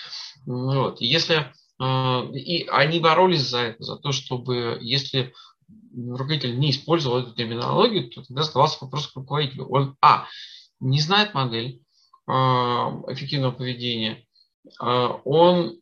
[0.47, 1.01] Вот.
[1.01, 5.33] Если э, и они боролись за это, за то, чтобы если
[5.95, 9.67] руководитель не использовал эту терминологию, то тогда задавался вопрос к руководителю.
[9.67, 10.27] Он, а,
[10.81, 11.81] не знает модель
[12.27, 14.25] э, эффективного поведения,
[14.79, 15.79] он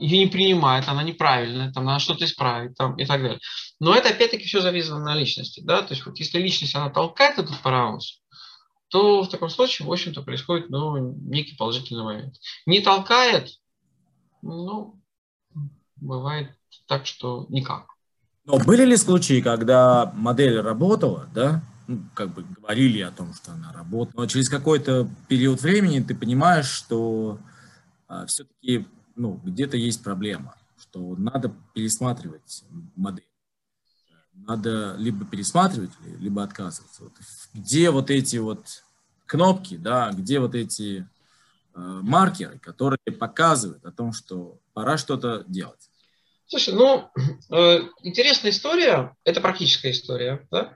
[0.00, 3.40] ее не принимает, она неправильная, там надо что-то исправить там, и так далее.
[3.78, 5.62] Но это опять-таки все зависит на личности.
[5.64, 5.82] Да?
[5.82, 8.20] То есть вот если личность она толкает этот паровоз,
[8.88, 12.34] то в таком случае, в общем-то, происходит ну, некий положительный момент.
[12.66, 13.48] Не толкает,
[14.42, 15.00] ну,
[15.96, 16.50] бывает
[16.86, 17.86] так, что никак.
[18.44, 23.52] Но были ли случаи, когда модель работала, да, ну, как бы говорили о том, что
[23.52, 27.38] она работала, но через какой-то период времени ты понимаешь, что
[28.26, 28.86] все-таки
[29.20, 32.64] ну, где-то есть проблема, что надо пересматривать
[32.96, 33.26] модель.
[34.32, 37.04] Надо либо пересматривать, либо отказываться.
[37.04, 37.12] Вот
[37.52, 38.64] где вот эти вот
[39.26, 41.04] кнопки, да, где вот эти э,
[41.74, 45.90] маркеры, которые показывают о том, что пора что-то делать.
[46.46, 47.10] Слушай, ну,
[47.50, 50.74] э, интересная история, это практическая история, да?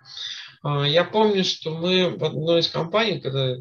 [0.64, 3.57] Э, я помню, что мы в одной из компаний, когда,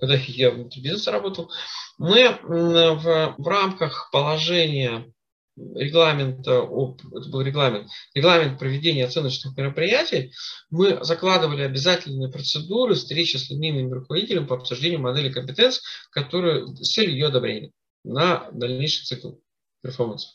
[0.00, 1.50] когда я внутри бизнеса работал,
[1.98, 5.12] мы в, в рамках положения
[5.56, 10.32] регламента, это был регламент, регламент проведения оценочных мероприятий,
[10.70, 17.12] мы закладывали обязательные процедуры встречи с линейным руководителем по обсуждению модели компетенций, которые с целью
[17.12, 17.72] ее одобрения
[18.04, 19.32] на дальнейший цикл
[19.82, 20.28] перформанса.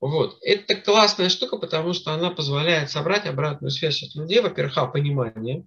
[0.00, 0.38] Вот.
[0.42, 4.40] Это классная штука, потому что она позволяет собрать обратную связь от людей.
[4.40, 5.64] Во-первых, а, понимание.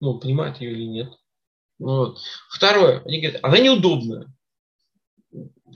[0.00, 1.12] Ну, понимать ее или нет.
[1.80, 2.20] Вот.
[2.48, 4.32] Второе, они говорят, она неудобная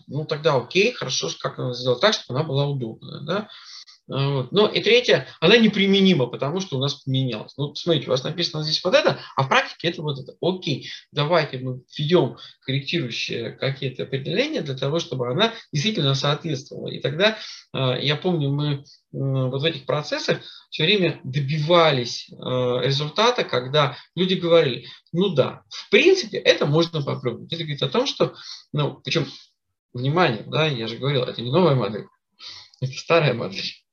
[0.07, 3.21] ну тогда окей, хорошо, как она сделать так, чтобы она была удобная.
[3.21, 3.49] Да?
[4.11, 4.53] А, вот.
[4.53, 7.55] Ну и третье, она неприменима, потому что у нас поменялось.
[7.57, 10.35] Ну, смотрите, у вас написано здесь вот это, а в практике это вот это.
[10.41, 16.89] Окей, давайте мы введем корректирующие какие-то определения для того, чтобы она действительно соответствовала.
[16.89, 17.39] И тогда,
[17.73, 20.41] а, я помню, мы вот в этих процессах
[20.71, 27.53] все время добивались а, результата, когда люди говорили, ну да, в принципе, это можно попробовать.
[27.53, 28.35] Это говорит о том, что,
[28.73, 29.27] ну, причем
[29.95, 32.07] внимание, да, я же говорил, это не новая модель,
[32.81, 33.84] это старая модель.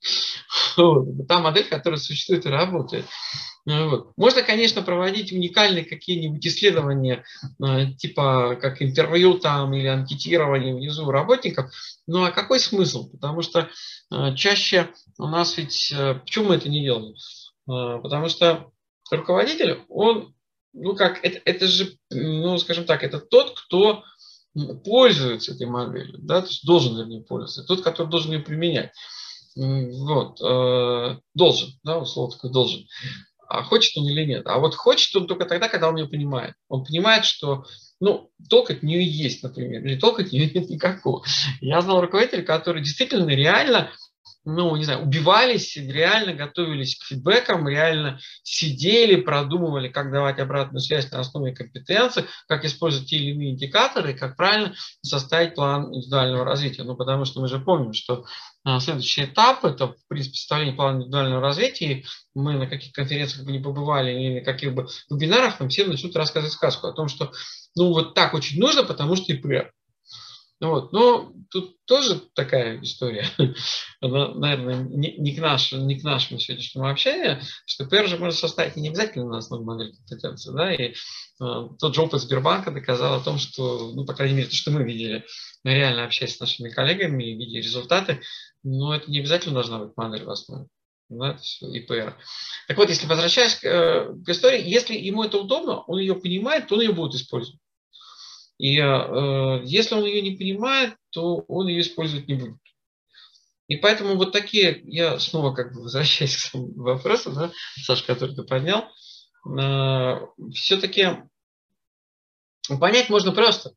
[0.78, 3.06] Вот, та модель, которая существует и работает.
[3.66, 4.12] Ну вот.
[4.18, 7.24] Можно, конечно, проводить уникальные какие-нибудь исследования,
[7.64, 11.72] э, типа как интервью там или анкетирование внизу работников,
[12.08, 13.12] ну а какой смысл?
[13.12, 13.70] Потому что
[14.12, 15.94] э, чаще у нас ведь...
[15.96, 17.14] Э, почему мы это не делаем?
[17.68, 18.72] Потому что
[19.12, 20.34] руководитель, он,
[20.74, 24.04] ну как, это, это же, ну скажем так, это тот, кто
[24.84, 28.92] пользуется этой моделью, да, то есть должен вернее пользоваться, тот, который должен ее применять.
[29.56, 32.88] Вот, э, должен, да, условно такой должен.
[33.48, 34.48] А хочет он или нет.
[34.48, 36.56] А вот хочет он только тогда, когда он ее понимает.
[36.70, 37.66] Он понимает, что
[38.00, 41.24] ну, толк от нее есть, например, или толк от нее нет никакого.
[41.60, 43.92] Я знал руководителя, который действительно реально
[44.44, 51.12] ну, не знаю, убивались, реально готовились к фидбэкам, реально сидели, продумывали, как давать обратную связь
[51.12, 54.74] на основе компетенций, как использовать те или иные индикаторы, как правильно
[55.04, 56.84] составить план индивидуального развития.
[56.84, 58.26] Ну, потому что мы же помним, что
[58.64, 62.04] а, следующий этап– это, в принципе, составление плана индивидуального развития.
[62.34, 66.16] Мы на каких конференциях бы не побывали или на каких бы вебинарах, нам все начнут
[66.16, 67.32] рассказывать сказку о том, что
[67.76, 69.34] ну вот так очень нужно, потому что
[70.62, 70.66] ИПР.
[70.66, 70.94] Вот.
[70.94, 73.26] Но тут тоже такая история,
[74.02, 78.38] она, наверное, не, не, к нашему, не к нашему сегодняшнему общению, что ПР же можно
[78.38, 80.54] составить не обязательно на основе модели компетенции.
[80.54, 80.74] Да?
[80.74, 80.94] И э,
[81.80, 84.84] тот же опыт Сбербанка доказал о том, что, ну, по крайней мере, то, что мы
[84.84, 85.26] видели,
[85.64, 88.22] реально общаясь с нашими коллегами и видя результаты,
[88.64, 90.68] но это не обязательно должна быть модель в основе.
[91.10, 92.16] Да, ИПР.
[92.70, 96.68] Так вот, если возвращаясь к, э, к истории, если ему это удобно, он ее понимает,
[96.68, 97.60] то он ее будет использовать.
[98.62, 102.60] И э, если он ее не понимает, то он ее использовать не будет.
[103.68, 107.52] И поэтому вот такие, я снова как бы возвращаюсь к вопросу, да,
[107.84, 108.84] Саша, который ты поднял,
[109.50, 111.24] э, все-таки
[112.80, 113.74] понять можно просто.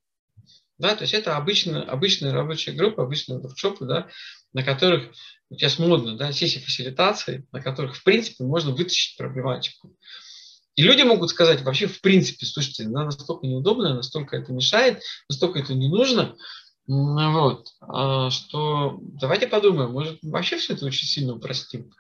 [0.77, 4.09] Да, то есть это обычная, обычная рабочая группа, обычные воркшопы, да,
[4.53, 5.14] на которых
[5.49, 9.97] сейчас модно, да, сессии фасилитации, на которых, в принципе, можно вытащить проблематику.
[10.77, 15.61] И люди могут сказать вообще в принципе, слушайте, она настолько неудобная, настолько это мешает, настолько
[15.61, 16.37] это не нужно,
[16.87, 21.91] вот, а, что давайте подумаем, может вообще все это очень сильно упростим.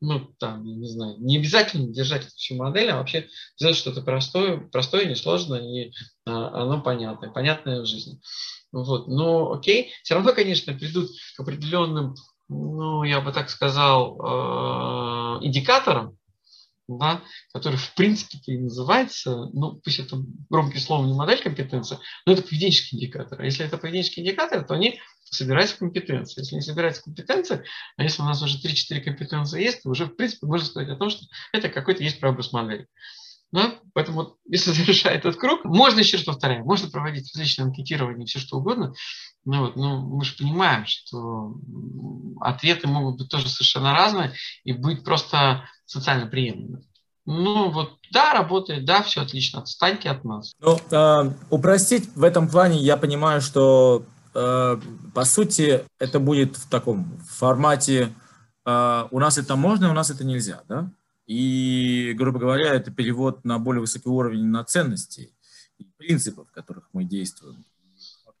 [0.00, 4.02] Ну, там, я не знаю, не обязательно держать эту всю модель, а вообще сделать что-то
[4.02, 5.92] простое, простое, несложное, и
[6.26, 8.20] а, оно понятное, понятное в жизни.
[8.72, 12.14] Вот, но окей, все равно, конечно, придут к определенным,
[12.48, 16.18] ну, я бы так сказал, э, индикаторам,
[16.88, 17.22] да,
[17.52, 20.16] который в принципе и называется, ну пусть это
[20.48, 23.40] громким словом не модель компетенции, но это поведенческий индикатор.
[23.40, 26.40] А если это поведенческий индикатор, то они собираются компетенции.
[26.40, 27.64] Если не собираются компетенции,
[27.96, 30.96] а если у нас уже 3-4 компетенции есть, то уже в принципе можно сказать о
[30.96, 32.86] том, что это какой-то есть прообраз модели.
[33.52, 33.74] Да?
[33.94, 38.58] Поэтому, если завершать этот круг, можно, еще раз повторяю, можно проводить различные анкетирования, все что
[38.58, 38.94] угодно,
[39.44, 41.54] ну, вот, но мы же понимаем, что
[42.40, 44.34] ответы могут быть тоже совершенно разные
[44.64, 46.82] и быть просто социально приемлемы.
[47.26, 50.52] Ну вот, да, работает, да, все отлично, отстаньте от нас.
[50.60, 54.76] Ну, э, упростить в этом плане, я понимаю, что, э,
[55.12, 58.12] по сути, это будет в таком формате,
[58.64, 60.88] э, у нас это можно, у нас это нельзя, да?
[61.26, 65.34] И, грубо говоря, это перевод на более высокий уровень на ценности
[65.78, 67.64] и принципов, в которых мы действуем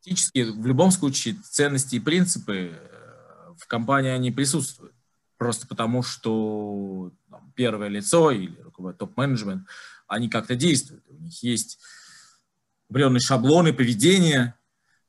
[0.06, 4.94] Фактически, в любом случае, ценности и принципы э, в компании они присутствуют.
[5.36, 8.56] Просто потому, что там, первое лицо или
[8.98, 9.66] топ-менеджмент,
[10.06, 11.02] они как-то действуют.
[11.08, 11.80] У них есть
[12.88, 14.56] определенные шаблоны поведения,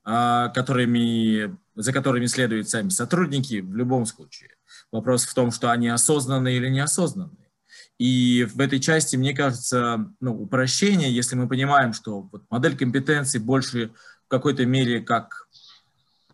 [0.03, 4.49] а, которыми, за которыми следуют сами сотрудники в любом случае.
[4.91, 7.46] Вопрос в том, что они осознанные или неосознанные.
[7.99, 13.39] И в этой части, мне кажется, ну, упрощение, если мы понимаем, что вот модель компетенции
[13.39, 13.91] больше
[14.25, 15.47] в какой-то мере как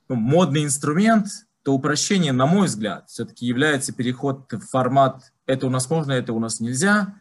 [0.09, 1.28] ну, модный инструмент,
[1.64, 6.34] то упрощение, на мой взгляд, все-таки является переход в формат «это у нас можно, это
[6.34, 7.16] у нас нельзя»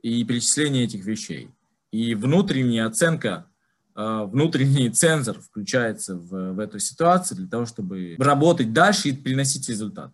[0.00, 1.50] и перечисление этих вещей.
[1.90, 3.46] И внутренняя оценка,
[3.94, 9.68] а, внутренний цензор включается в, в эту ситуацию для того, чтобы работать дальше и приносить
[9.68, 10.12] результат.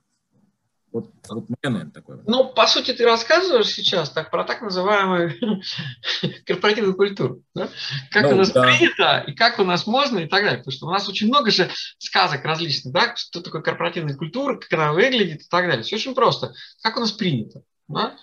[0.95, 2.21] Вот, вот мне, наверное, такое.
[2.25, 5.33] Ну, по сути, ты рассказываешь сейчас так про так называемую
[6.47, 7.43] корпоративную культуру.
[7.53, 7.69] Да?
[8.13, 8.63] Как ну, у нас да.
[8.63, 10.59] принято, и как у нас можно, и так далее.
[10.59, 11.69] Потому что у нас очень много же
[11.99, 15.83] сказок различных, да, что такое корпоративная культура, как она выглядит и так далее.
[15.83, 16.55] Все очень просто.
[16.81, 17.63] Как у нас принято.
[17.89, 18.17] Да?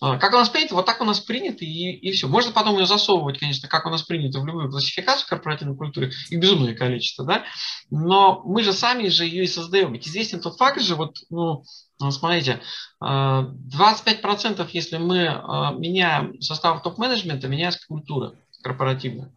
[0.00, 2.28] А, как у нас принято, вот так у нас принято, и, и все.
[2.28, 6.36] Можно потом ее засовывать, конечно, как у нас принято в любую классификацию корпоративной культуры, и
[6.36, 7.44] безумное количество, да,
[7.90, 9.92] но мы же сами же ее и создаем.
[9.92, 11.64] Ведь известен тот факт же, вот, ну,
[12.10, 12.60] смотрите,
[13.00, 19.30] 25%, а, если мы а, меняем состав топ-менеджмента, меняется культура корпоративная.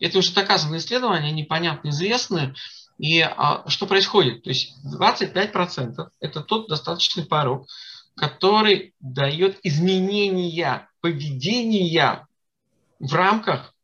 [0.00, 2.54] Это уже доказанные исследования, они понятны, известны.
[2.98, 4.42] И а, что происходит?
[4.42, 7.66] То есть 25% это тот достаточный порог,
[8.16, 12.26] который дает изменения поведения
[12.98, 13.74] в рамках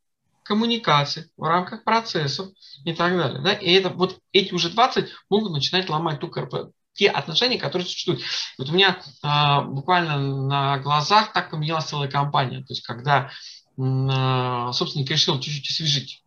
[0.42, 2.48] коммуникации, в рамках процессов
[2.84, 3.40] и так далее.
[3.42, 3.52] Да?
[3.52, 8.20] И это, вот эти уже 20 могут начинать ломать ту корпорацию те отношения, которые существуют.
[8.58, 12.58] Вот у меня а, буквально на глазах так поменялась целая компания.
[12.58, 13.30] То есть, когда
[13.78, 16.22] а, собственник решил чуть-чуть освежить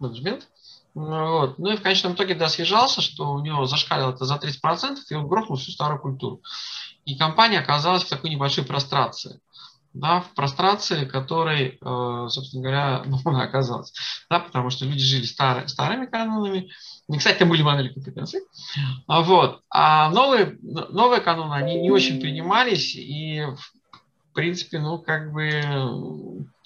[0.00, 0.48] менеджмент,
[0.94, 1.58] вот.
[1.58, 5.14] Ну и в конечном итоге да, съезжался, что у него зашкалило это за 30%, и
[5.14, 6.42] он грохнул всю старую культуру.
[7.04, 9.40] И компания оказалась в такой небольшой прострации.
[9.94, 13.92] Да, в прострации, которой, э, собственно говоря, ну, она оказалась.
[14.30, 16.70] Да, потому что люди жили старые, старыми канонами.
[17.08, 18.40] И, кстати, там были модели компетенций.
[19.06, 19.60] А вот.
[19.68, 23.44] А новые, новые каноны, они не очень принимались, и
[24.32, 25.44] в принципе, ну, как бы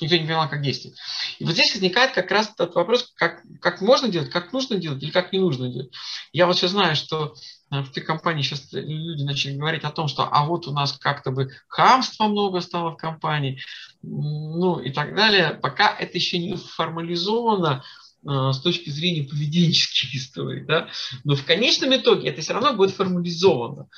[0.00, 0.96] никто не понимал, как действовать.
[1.40, 5.02] И вот здесь возникает как раз этот вопрос, как, как можно делать, как нужно делать
[5.02, 5.92] или как не нужно делать.
[6.32, 7.34] Я вот сейчас знаю, что
[7.70, 11.30] в той компании сейчас люди начали говорить о том, что а вот у нас как-то
[11.30, 13.60] бы хамства много стало в компании,
[14.02, 15.58] ну и так далее.
[15.60, 17.82] Пока это еще не формализовано,
[18.24, 20.88] э, с точки зрения поведенческих историй, да,
[21.24, 23.88] но в конечном итоге это все равно будет формализовано.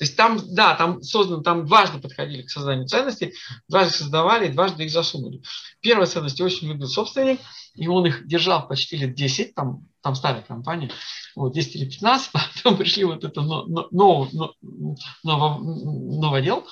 [0.00, 3.34] То есть там, да, там создано, там дважды подходили к созданию ценностей,
[3.68, 5.42] дважды создавали дважды их засунули.
[5.82, 7.38] Первая ценность очень любил собственник,
[7.74, 10.90] и он их держал почти лет 10, там, там старая компания,
[11.36, 14.30] вот, 10 или 15, потом пришли вот это новый,
[15.22, 16.66] новый, новый отдел,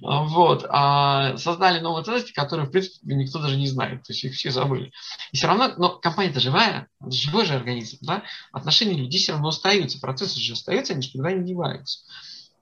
[0.00, 4.32] вот, а создали новые ценности, которые, в принципе, никто даже не знает, то есть их
[4.32, 4.90] все забыли.
[5.32, 8.22] И все равно, но компания-то живая, живой же организм, да,
[8.52, 12.06] отношения людей все равно остаются, процессы же остаются, они же никуда не деваются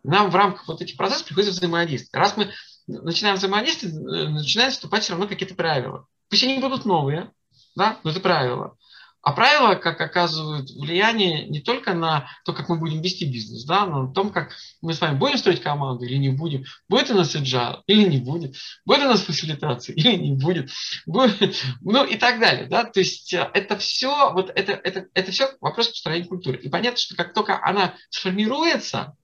[0.03, 2.15] нам в рамках вот этих процессов приходится взаимодействовать.
[2.15, 2.51] Раз мы
[2.87, 6.07] начинаем взаимодействовать, э, начинают вступать все равно какие-то правила.
[6.31, 7.33] Пусть они будут новые,
[7.77, 8.77] да, но это правила.
[9.21, 13.85] А правила, как оказывают влияние не только на то, как мы будем вести бизнес, да,
[13.85, 17.15] но на том, как мы с вами будем строить команду или не будем, будет у
[17.15, 20.71] нас agile или не будет, будет у нас фасилитация или не будет,
[21.05, 22.69] будет ну и так далее.
[22.69, 22.85] Да?
[22.85, 26.59] То есть э, это все, вот это, это, это все вопрос построения культуры.
[26.59, 29.17] И понятно, что как только она сформируется,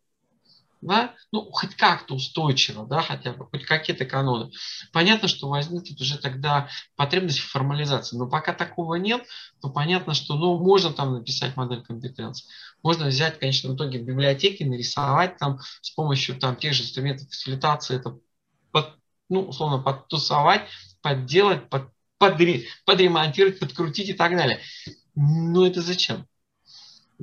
[0.85, 4.51] да, ну, хоть как-то устойчиво, да, хотя бы, хоть какие-то каноны.
[4.93, 8.17] Понятно, что возникнет уже тогда потребность в формализации.
[8.17, 9.27] Но пока такого нет,
[9.61, 12.47] то понятно, что, ну, можно там написать модель компетенций.
[12.83, 17.29] Можно взять, в конечном итоге, в библиотеке, нарисовать там с помощью там тех же инструментов
[17.29, 18.19] фасилитации, это,
[18.71, 18.95] под,
[19.29, 20.69] ну, условно, подтусовать,
[21.03, 24.61] подделать, под, подре, подремонтировать, подкрутить и так далее.
[25.15, 26.27] Но это зачем?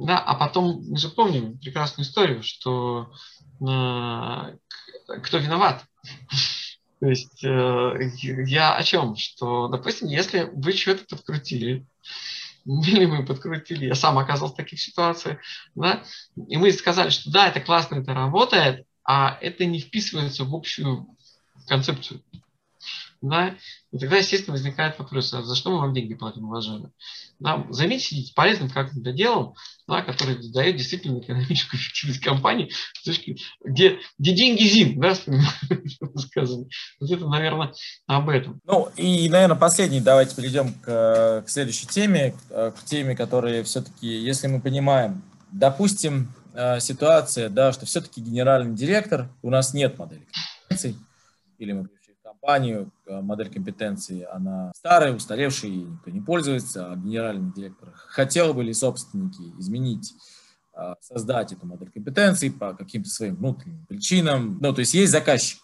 [0.01, 3.11] Да, а потом мы же помним прекрасную историю, что
[3.61, 4.57] э,
[5.23, 5.85] кто виноват.
[6.99, 8.11] То есть э,
[8.47, 9.15] я о чем?
[9.15, 11.85] Что, допустим, если вы что-то подкрутили,
[12.65, 15.37] или мы подкрутили, я сам оказался в таких ситуациях,
[15.75, 16.03] да,
[16.47, 21.15] и мы сказали, что да, это классно, это работает, а это не вписывается в общую
[21.67, 22.23] концепцию.
[23.21, 23.55] Да?
[23.91, 26.91] И тогда, естественно, возникает вопрос, а за что мы вам деньги платим, уважаемые?
[27.39, 27.65] Да?
[27.69, 29.53] Займитесь полезным как-то делом,
[29.87, 32.71] да, который дает действительно экономическую эффективность компании,
[33.63, 35.15] где, где деньги зим, да,
[36.15, 36.65] сказано.
[36.99, 37.73] Вот это, наверное,
[38.07, 38.59] об этом.
[38.65, 44.47] Ну и, наверное, последний, давайте перейдем к, к следующей теме, к теме, которая все-таки, если
[44.47, 50.25] мы понимаем, допустим, э, ситуация, да, что все-таки генеральный директор, у нас нет модели
[51.61, 51.87] или мы
[52.41, 58.63] компанию, э, модель компетенции, она старая, устаревшая, никто не пользуется, а генеральный директор хотел бы
[58.63, 60.13] ли собственники изменить
[60.73, 64.57] э, создать эту модель компетенций по каким-то своим внутренним причинам.
[64.59, 65.59] Ну, то есть есть заказчик.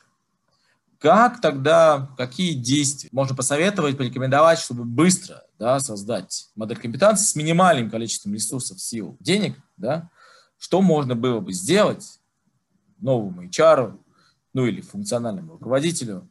[0.99, 7.89] Как тогда, какие действия можно посоветовать, порекомендовать, чтобы быстро да, создать модель компетенции с минимальным
[7.89, 10.09] количеством ресурсов, сил, денег, да,
[10.59, 12.19] что можно было бы сделать
[12.99, 13.97] новому HR,
[14.53, 16.27] ну или функциональному руководителю,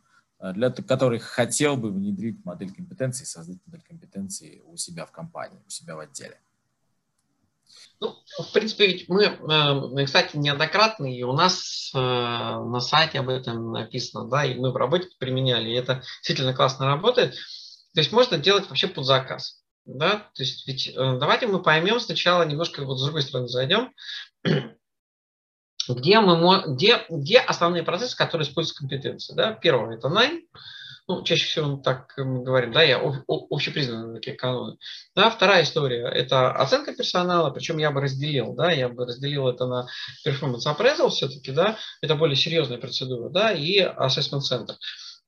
[0.53, 5.71] для который хотел бы внедрить модель компетенции, создать модель компетенции у себя в компании, у
[5.71, 6.39] себя в отделе.
[7.99, 13.31] Ну, в принципе, ведь мы, э, кстати, неоднократно, и у нас э, на сайте об
[13.31, 17.35] этом написано, да, и мы в работе применяли, и это действительно классно работает.
[17.95, 19.63] То есть можно делать вообще под заказ.
[19.87, 20.29] Да?
[20.35, 23.95] То есть ведь давайте мы поймем сначала немножко вот с другой стороны зайдем
[25.89, 29.35] где, мы, где, где основные процессы, которые используют компетенции.
[29.35, 29.53] Да?
[29.53, 30.43] Первое– это найм.
[31.09, 34.77] Ну, чаще всего так мы говорим, да, я общепризнанные такие каноны.
[35.15, 39.67] Да, вторая история– это оценка персонала, причем я бы разделил, да, я бы разделил это
[39.67, 39.87] на
[40.27, 44.75] performance appraisal все-таки, да, это более серьезная процедура, да, и assessment center.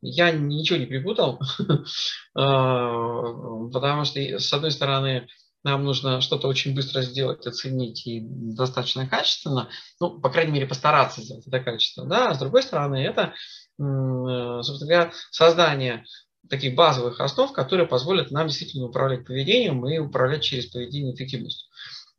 [0.00, 1.40] Я ничего не припутал,
[2.34, 5.28] а, потому что, с одной стороны,
[5.70, 9.68] нам нужно что-то очень быстро сделать, оценить и достаточно качественно,
[10.00, 13.34] ну, по крайней мере, постараться сделать это качественно, да, а с другой стороны, это,
[13.76, 16.04] собственно говоря, создание
[16.48, 21.68] таких базовых основ, которые позволят нам действительно управлять поведением и управлять через поведение эффективностью.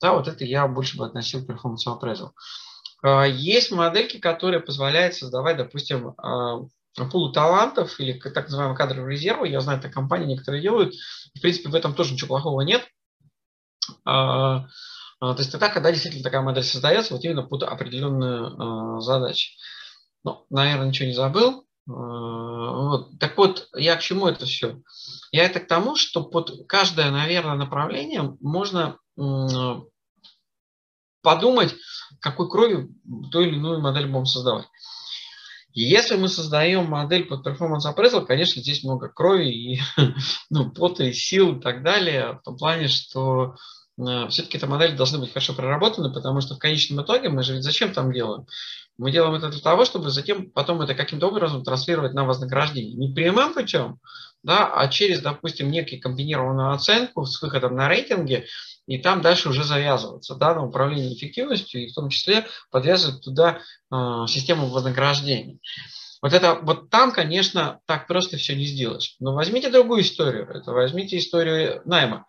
[0.01, 2.29] Да, вот это я больше бы относил к performance appraisal.
[3.01, 6.61] А, есть модельки, которые позволяют создавать, допустим, а,
[7.11, 9.47] пулу талантов или так называемые кадровые резервы.
[9.47, 10.93] Я знаю, это компании некоторые делают.
[11.35, 12.87] В принципе, в этом тоже ничего плохого нет.
[14.05, 14.67] А,
[15.19, 19.51] а, то есть тогда, когда действительно такая модель создается, вот именно под определенную а, задачу.
[20.23, 21.65] Ну, наверное, ничего не забыл.
[21.85, 23.17] Вот.
[23.19, 24.79] Так вот, я к чему это все?
[25.31, 28.99] Я это к тому, что под каждое, наверное, направление можно
[31.23, 31.75] подумать,
[32.19, 32.89] какой кровью
[33.31, 34.67] ту или иную модель будем создавать.
[35.71, 39.81] Если мы создаем модель под performance appraisal, конечно, здесь много крови и
[40.49, 43.55] ну, пота и сил и так далее, в том плане, что
[44.29, 47.63] все-таки эта модель должна быть хорошо проработана, потому что в конечном итоге мы же ведь
[47.63, 48.45] зачем там делаем?
[48.97, 52.95] Мы делаем это для того, чтобы затем потом это каким-то образом транслировать на вознаграждение.
[52.95, 53.99] Не прямым путем,
[54.43, 58.45] да, а через, допустим, некую комбинированную оценку с выходом на рейтинге,
[58.87, 63.59] и там дальше уже завязываться да, на управление эффективностью, и в том числе подвязывать туда
[63.91, 65.59] э, систему вознаграждения.
[66.21, 69.15] Вот это вот там, конечно, так просто все не сделаешь.
[69.19, 70.49] Но возьмите другую историю.
[70.49, 72.25] Это возьмите историю найма.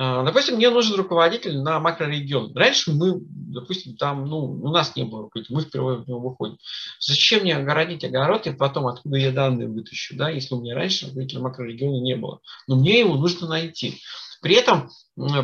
[0.00, 2.56] А, допустим, мне нужен руководитель на макрорегион.
[2.56, 6.56] Раньше мы, допустим, там, ну, у нас не было руководителя, мы впервые в него выходим.
[7.00, 11.06] Зачем мне огородить огород и потом откуда я данные вытащу, да, если у меня раньше
[11.06, 12.40] руководителя макрорегиона не было.
[12.68, 14.00] Но мне его нужно найти.
[14.40, 14.88] При этом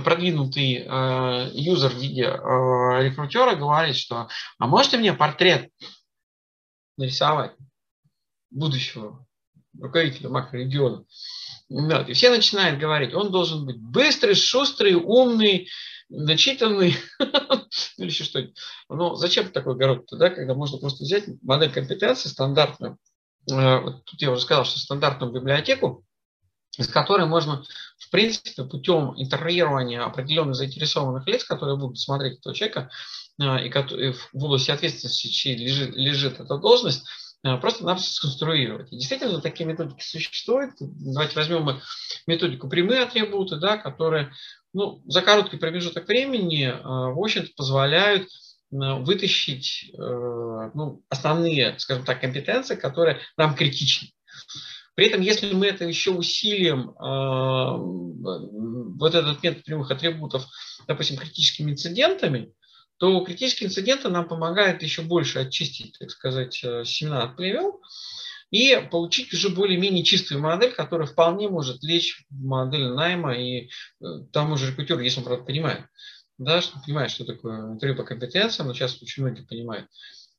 [0.04, 4.28] продвинутый э, юзер в виде э, рекрутера говорит, что
[4.60, 5.68] а можете мне портрет
[6.96, 7.56] нарисовать
[8.50, 9.26] будущего
[9.80, 11.04] руководителя макрорегиона?
[11.68, 15.68] Да, и все начинают говорить, он должен быть быстрый, шустрый, умный,
[16.08, 16.96] начитанный,
[17.96, 18.56] или еще что-нибудь.
[18.88, 22.98] Но зачем такой город да, когда можно просто взять модель компетенции стандартную,
[23.50, 26.04] э, вот тут я уже сказал, что стандартную библиотеку,
[26.76, 27.64] из которой можно,
[27.98, 32.90] в принципе, путем интервьюирования определенных заинтересованных лиц, которые будут смотреть этого человека,
[33.40, 37.04] э, и в области ответственности, чьей лежит, лежит эта должность,
[37.60, 38.92] просто надо сконструировать.
[38.92, 40.72] И действительно, такие методики существуют.
[40.80, 41.80] Давайте возьмем мы
[42.26, 44.32] методику прямые атрибуты, да, которые
[44.72, 48.26] ну, за короткий промежуток времени, э, в общем-то, позволяют э,
[48.70, 54.08] вытащить ну, основные, скажем так, компетенции, которые нам критичны.
[54.94, 56.94] При этом, если мы это еще усилим,
[58.96, 60.46] вот этот метод прямых атрибутов,
[60.86, 62.52] допустим, критическими инцидентами,
[63.04, 67.82] то критические инциденты нам помогают еще больше очистить, так сказать, э, семена от плевел
[68.50, 74.04] и получить уже более-менее чистую модель, которая вполне может лечь в модель найма и э,
[74.32, 75.82] тому же рекрутеру, если он, правда, понимает.
[76.38, 79.86] Да, что понимает, что такое интервью по компетенциям, но сейчас очень многие понимают,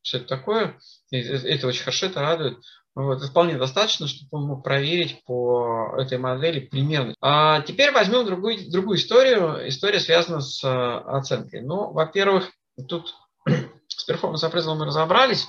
[0.01, 0.79] что это такое.
[1.11, 2.57] Это очень хорошо, это радует.
[2.95, 7.13] Вот, вполне достаточно, чтобы он мог проверить по этой модели примерно.
[7.21, 9.67] А теперь возьмем другую, другую историю.
[9.67, 11.61] История связана с а, оценкой.
[11.61, 12.51] Ну, во-первых,
[12.87, 13.13] тут
[13.87, 15.45] с перформанс appraisal мы разобрались.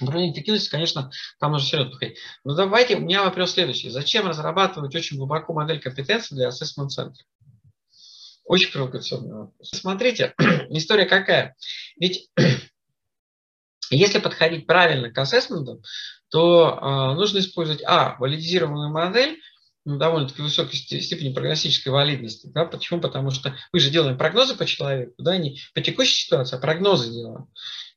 [0.00, 1.10] Управление эффективности, конечно,
[1.40, 2.18] там нужно серьезно подходить.
[2.44, 3.90] Но давайте, у меня вопрос следующий.
[3.90, 7.24] Зачем разрабатывать очень глубоко модель компетенции для assessment центра?
[8.44, 9.70] Очень провокационный вопрос.
[9.72, 10.34] Смотрите,
[10.70, 11.56] история какая.
[11.98, 12.30] Ведь
[13.96, 15.82] если подходить правильно к ассессментам,
[16.30, 19.38] то э, нужно использовать, а, валидизированную модель,
[19.84, 22.46] ну, довольно-таки высокой степени прогностической валидности.
[22.54, 22.64] Да?
[22.64, 23.00] Почему?
[23.00, 27.10] Потому что мы же делаем прогнозы по человеку, да, не по текущей ситуации, а прогнозы
[27.10, 27.48] делаем.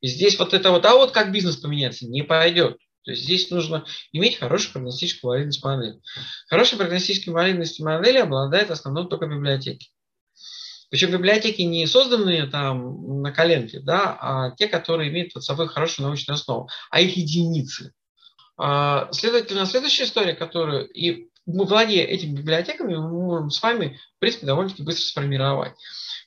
[0.01, 2.77] И здесь вот это вот, а вот как бизнес поменяться, не пойдет.
[3.03, 6.01] То есть здесь нужно иметь хорошую прогностическую валидность модели.
[6.49, 9.89] Хорошей прогностической валидностью модели обладает в только библиотеки.
[10.95, 16.05] Причем библиотеки не созданные там на коленке, да, а те, которые имеют под собой хорошую
[16.07, 17.91] научную основу, а их единицы.
[18.57, 24.19] А, следовательно, следующая история, которую и мы, владея этими библиотеками, мы можем с вами, в
[24.19, 25.73] принципе, довольно-таки быстро сформировать.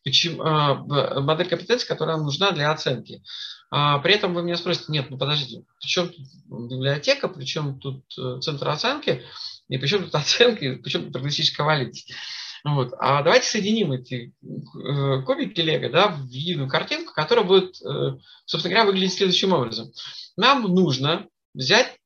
[0.05, 3.23] Почему, а, модель компетенции, которая нужна для оценки.
[3.71, 6.27] А, при этом вы меня спросите, нет, ну подождите, при чем тут
[6.71, 9.23] библиотека, при чем тут э, центр оценки,
[9.71, 12.13] и при чем тут оценка, и при чем тут прогностическая валидность.
[12.65, 12.93] Вот.
[12.99, 18.75] А давайте соединим эти э, кубики Лего да, в единую картинку, которая будет, э, собственно
[18.75, 19.93] говоря, выглядеть следующим образом.
[20.37, 21.99] Нам нужно взять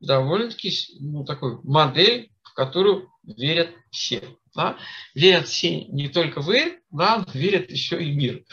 [0.00, 4.22] довольно-таки ну, такую модель, в которую верят все.
[4.54, 4.76] Да?
[5.14, 8.44] Верят все не только вы, да, верят еще и мир.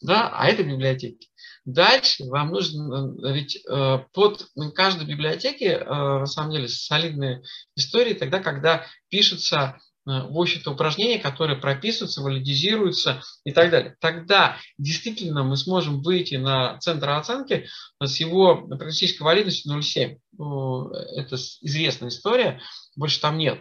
[0.00, 0.28] Да?
[0.28, 1.28] А это библиотеки.
[1.68, 7.42] Дальше вам нужно, э, ведь э, под каждой библиотеке, э, на самом деле, солидные
[7.76, 9.78] истории тогда, когда пишется
[10.08, 13.96] в общем-то упражнения, которые прописываются, валидизируются и так далее.
[14.00, 17.68] Тогда действительно мы сможем выйти на центр оценки
[18.02, 20.16] с его практической валидностью 0,7.
[20.38, 22.60] Ну, это известная история,
[22.96, 23.58] больше там нет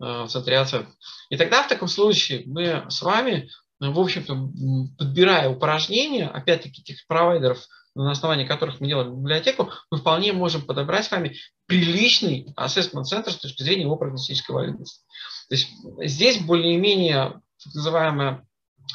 [0.00, 0.92] э, в центре оценки.
[1.30, 4.50] И тогда в таком случае мы с вами, в общем-то,
[4.96, 7.58] подбирая упражнения, опять-таки тех провайдеров,
[7.94, 11.36] на основании которых мы делаем библиотеку, мы вполне можем подобрать с вами
[11.66, 15.04] приличный ассессмент-центр с точки зрения его прогностической валидности.
[15.48, 15.68] То есть
[15.98, 18.46] здесь более-менее так называемая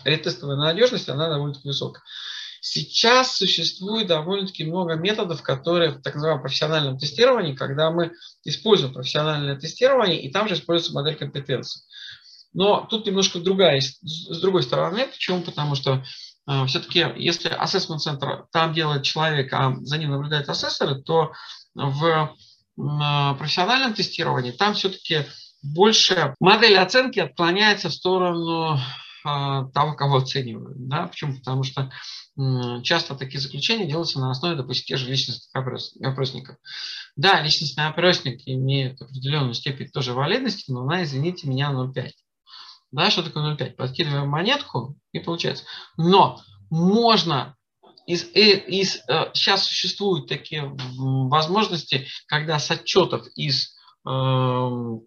[0.04, 2.04] ретестовая надежность, она довольно-таки высокая.
[2.60, 8.12] Сейчас существует довольно-таки много методов, которые в так называемом профессиональном тестировании, когда мы
[8.44, 11.82] используем профессиональное тестирование, и там же используется модель компетенции.
[12.54, 15.08] Но тут немножко другая, с другой стороны.
[15.08, 15.42] Почему?
[15.42, 16.04] Потому что
[16.50, 21.34] э, все-таки, если assessment центр там делает человек, а за ним наблюдают ассессоры, то
[21.76, 25.26] в э, профессиональном тестировании там все-таки
[25.64, 28.80] больше модель оценки отклоняется в сторону
[29.24, 30.88] а, того, кого оценивают.
[30.88, 31.08] Да?
[31.08, 31.38] Почему?
[31.38, 31.92] Потому что
[32.84, 35.50] часто такие заключения делаются на основе, допустим, тех же личностных
[36.04, 36.58] опросников.
[37.16, 42.12] Да, личностный опросник имеет определенную степень тоже валидности, но она, извините меня, 0,5.
[42.92, 43.72] Да, что такое 0,5?
[43.72, 45.66] Подкидываем монетку и получается.
[45.98, 46.40] Но
[46.70, 47.56] можно
[48.06, 53.76] из, из, э, сейчас существуют такие возможности, когда с отчетов из
[54.08, 55.02] эм,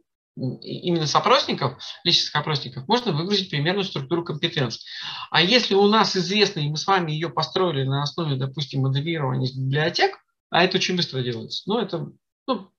[0.62, 4.82] именно с опросников, личных опросников, можно выгрузить примерную структуру компетенций.
[5.30, 9.50] А если у нас известно, и мы с вами ее построили на основе, допустим, моделирования
[9.54, 10.18] библиотек,
[10.50, 12.08] а это очень быстро делается, ну, это
[12.46, 12.70] ну,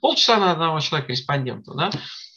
[0.00, 1.90] полчаса на одного человека-респондента, да,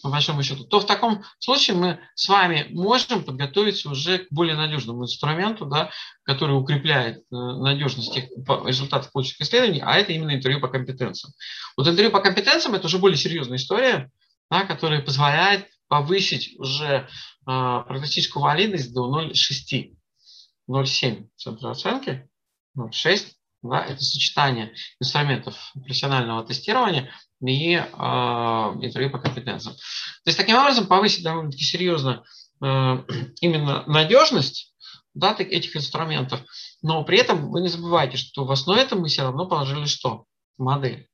[0.05, 4.55] по большому счету, то в таком случае мы с вами можем подготовиться уже к более
[4.55, 5.89] надежному инструменту, да,
[6.21, 11.33] который укрепляет э, надежность результатов полученных исследований, а это именно интервью по компетенциям.
[11.75, 14.11] Вот интервью по компетенциям– это уже более серьезная история,
[14.49, 17.07] да, который позволяет повысить уже э,
[17.45, 19.95] прогностическую валидность до 0,6,
[20.69, 22.29] 0,7 центра оценки,
[22.77, 23.31] 0,6,
[23.63, 29.75] да, это сочетание инструментов профессионального тестирования и э, интервью по компетенциям.
[29.75, 32.23] То есть таким образом повысить довольно-таки серьезно
[32.63, 33.03] э,
[33.41, 34.73] именно надежность
[35.13, 36.41] да, этих инструментов,
[36.81, 40.25] но при этом вы не забывайте, что в основе этого мы все равно положили что?
[40.57, 41.07] Модель.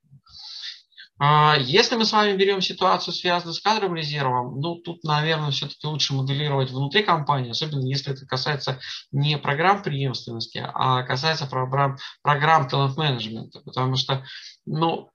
[1.24, 5.86] А, если мы с вами берем ситуацию, связанную с кадровым резервом, ну, тут, наверное, все-таки
[5.86, 8.80] лучше моделировать внутри компании, особенно если это касается
[9.12, 14.24] не программ преемственности, а касается программ, программ талант-менеджмента, потому что,
[14.66, 15.10] ну,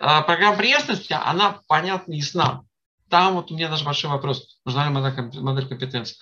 [0.00, 2.64] а, программа преемственности, она понятна и ясна.
[3.10, 6.16] Там вот у меня даже большой вопрос, нужна ли модель компетенции.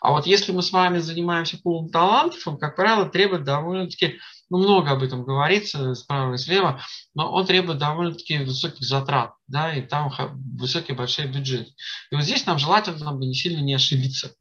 [0.00, 4.58] А вот если мы с вами занимаемся пулом талантов, он, как правило, требует довольно-таки ну,
[4.58, 6.80] много об этом говорится справа и слева,
[7.14, 10.12] но он требует довольно-таки высоких затрат, да, и там
[10.58, 11.68] высокий большой бюджет.
[12.10, 14.32] И вот здесь нам желательно бы не сильно не ошибиться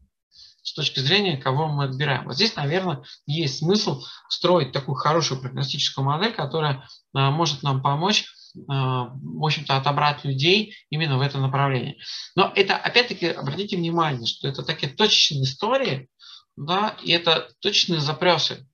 [0.64, 2.26] с точки зрения, кого мы отбираем.
[2.26, 8.26] Вот здесь, наверное, есть смысл строить такую хорошую прогностическую модель, которая а, может нам помочь
[8.68, 11.97] в общем-то, отобрать людей именно в это направление.
[12.36, 16.08] Но это, опять-таки, обратите внимание, что это такие точечные истории,
[16.56, 18.66] да, и это точные запросы.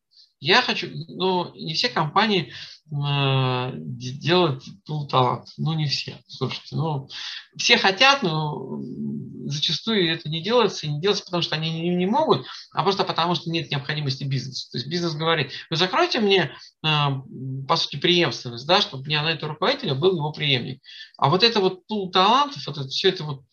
[0.41, 2.51] Я хочу, ну, не все компании
[2.91, 7.07] э, делают пул талант, ну, не все, слушайте, ну,
[7.57, 8.81] все хотят, но
[9.45, 13.03] зачастую это не делается, и не делается, потому что они не, не могут, а просто
[13.03, 14.67] потому, что нет необходимости бизнеса.
[14.71, 16.51] То есть бизнес говорит, вы закройте мне,
[16.83, 17.07] э,
[17.67, 20.81] по сути, преемственность, да, чтобы меня на этого руководителя был его преемник.
[21.17, 23.43] А вот это вот пул талантов, вот это, все это вот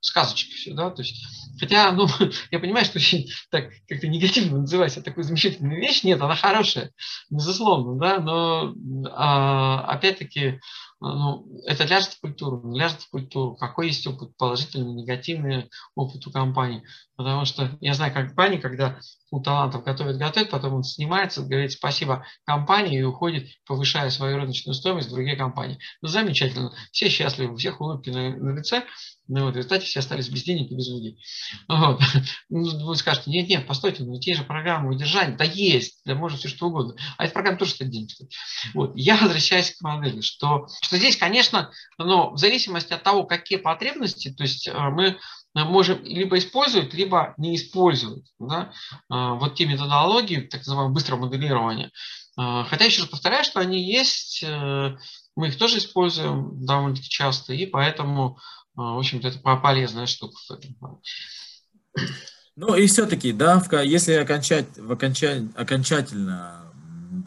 [0.00, 1.24] сказочка все, да, то есть,
[1.58, 2.06] хотя, ну,
[2.50, 6.92] я понимаю, что очень так как-то негативно называть это такую замечательную вещь, нет, она хорошая,
[7.30, 8.74] безусловно, да, но
[9.10, 10.60] а, опять-таки,
[11.00, 16.30] ну, это ляжет в культуру, ляжет в культуру, какой есть опыт, положительный, негативный опыт у
[16.30, 16.82] компании,
[17.20, 18.98] потому что я знаю компании, когда
[19.30, 24.74] у талантов готовят, готовят, потом он снимается, говорит спасибо компании и уходит, повышая свою рыночную
[24.74, 25.78] стоимость в другие компании.
[26.00, 28.84] Ну, замечательно, все счастливы, у всех улыбки на, на лице,
[29.28, 31.18] ну, вот, в результате все остались без денег и без людей.
[31.68, 32.00] Вот.
[32.48, 36.40] Ну, вы скажете, нет, нет, постойте, ну, те же программы удержания, да есть, да может
[36.40, 36.96] все что угодно.
[37.16, 38.08] А эта программа тоже стоит денег.
[38.74, 38.92] Вот.
[38.96, 44.32] Я возвращаюсь к модели, что, что здесь, конечно, но в зависимости от того, какие потребности,
[44.32, 45.18] то есть э, мы
[45.54, 51.90] можем либо использовать, либо не использовать да, э, вот те методологии, так называемого быстрого моделирования.
[52.38, 54.44] Э, хотя еще раз повторяю, что они есть,
[55.36, 58.38] мы их тоже используем довольно-таки часто, и поэтому
[58.80, 60.36] а, в общем-то, это полезная штука.
[62.56, 66.59] Ну и все-таки, да, если окончать, в окончать, окончательно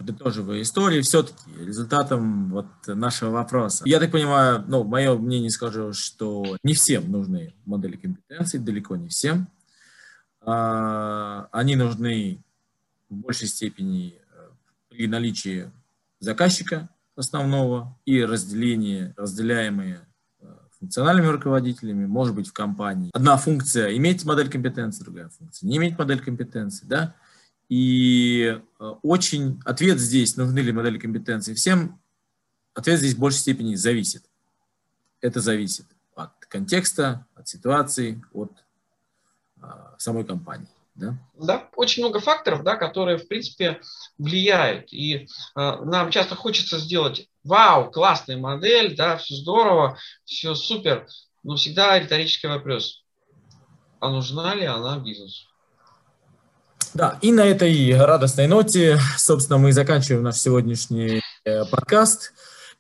[0.03, 3.83] подытоживая истории, все-таки результатом вот нашего вопроса.
[3.85, 9.07] Я так понимаю, ну, мое мнение скажу, что не всем нужны модели компетенций, далеко не
[9.07, 9.47] всем.
[10.41, 12.43] А, они нужны
[13.09, 14.49] в большей степени э,
[14.89, 15.71] при наличии
[16.19, 20.01] заказчика основного и разделение, разделяемые
[20.83, 23.09] функциональными руководителями, может быть, в компании.
[23.13, 27.15] Одна функция иметь модель компетенции, другая функция не иметь модель компетенции, да.
[27.69, 31.99] И э, очень ответ здесь, нужны ли модели компетенции всем,
[32.73, 34.23] ответ здесь в большей степени зависит.
[35.21, 35.85] Это зависит
[36.15, 38.51] от контекста, от ситуации, от
[39.61, 40.67] а, самой компании.
[40.95, 41.17] Да?
[41.33, 43.81] да, очень много факторов, да, которые, в принципе,
[44.19, 44.93] влияют.
[44.93, 51.07] И э, нам часто хочется сделать вау, классная модель, да, все здорово, все супер,
[51.41, 53.03] но всегда риторический вопрос,
[53.99, 55.47] а нужна ли она бизнесу?
[56.93, 62.33] Да, и на этой радостной ноте, собственно, мы заканчиваем наш сегодняшний э, подкаст.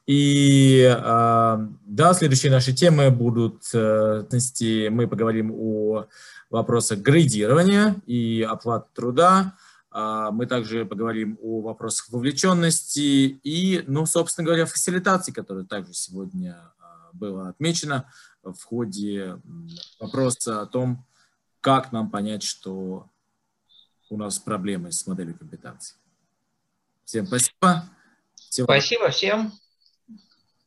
[0.05, 4.23] И э, да, следующие наши темы будут, э,
[4.91, 6.05] мы поговорим о
[6.51, 9.55] вопросах градирования и оплаты труда,
[9.89, 16.73] а, мы также поговорим о вопросах вовлеченности и, ну, собственно говоря, фасилитации, которая также сегодня
[16.79, 18.11] а, была отмечена
[18.43, 19.39] в ходе
[19.99, 21.05] вопроса о том,
[21.61, 23.07] как нам понять, что
[24.13, 25.97] у нас проблемы с моделью компетенций.
[27.03, 27.89] Всем спасибо.
[28.35, 29.51] Всего спасибо всем.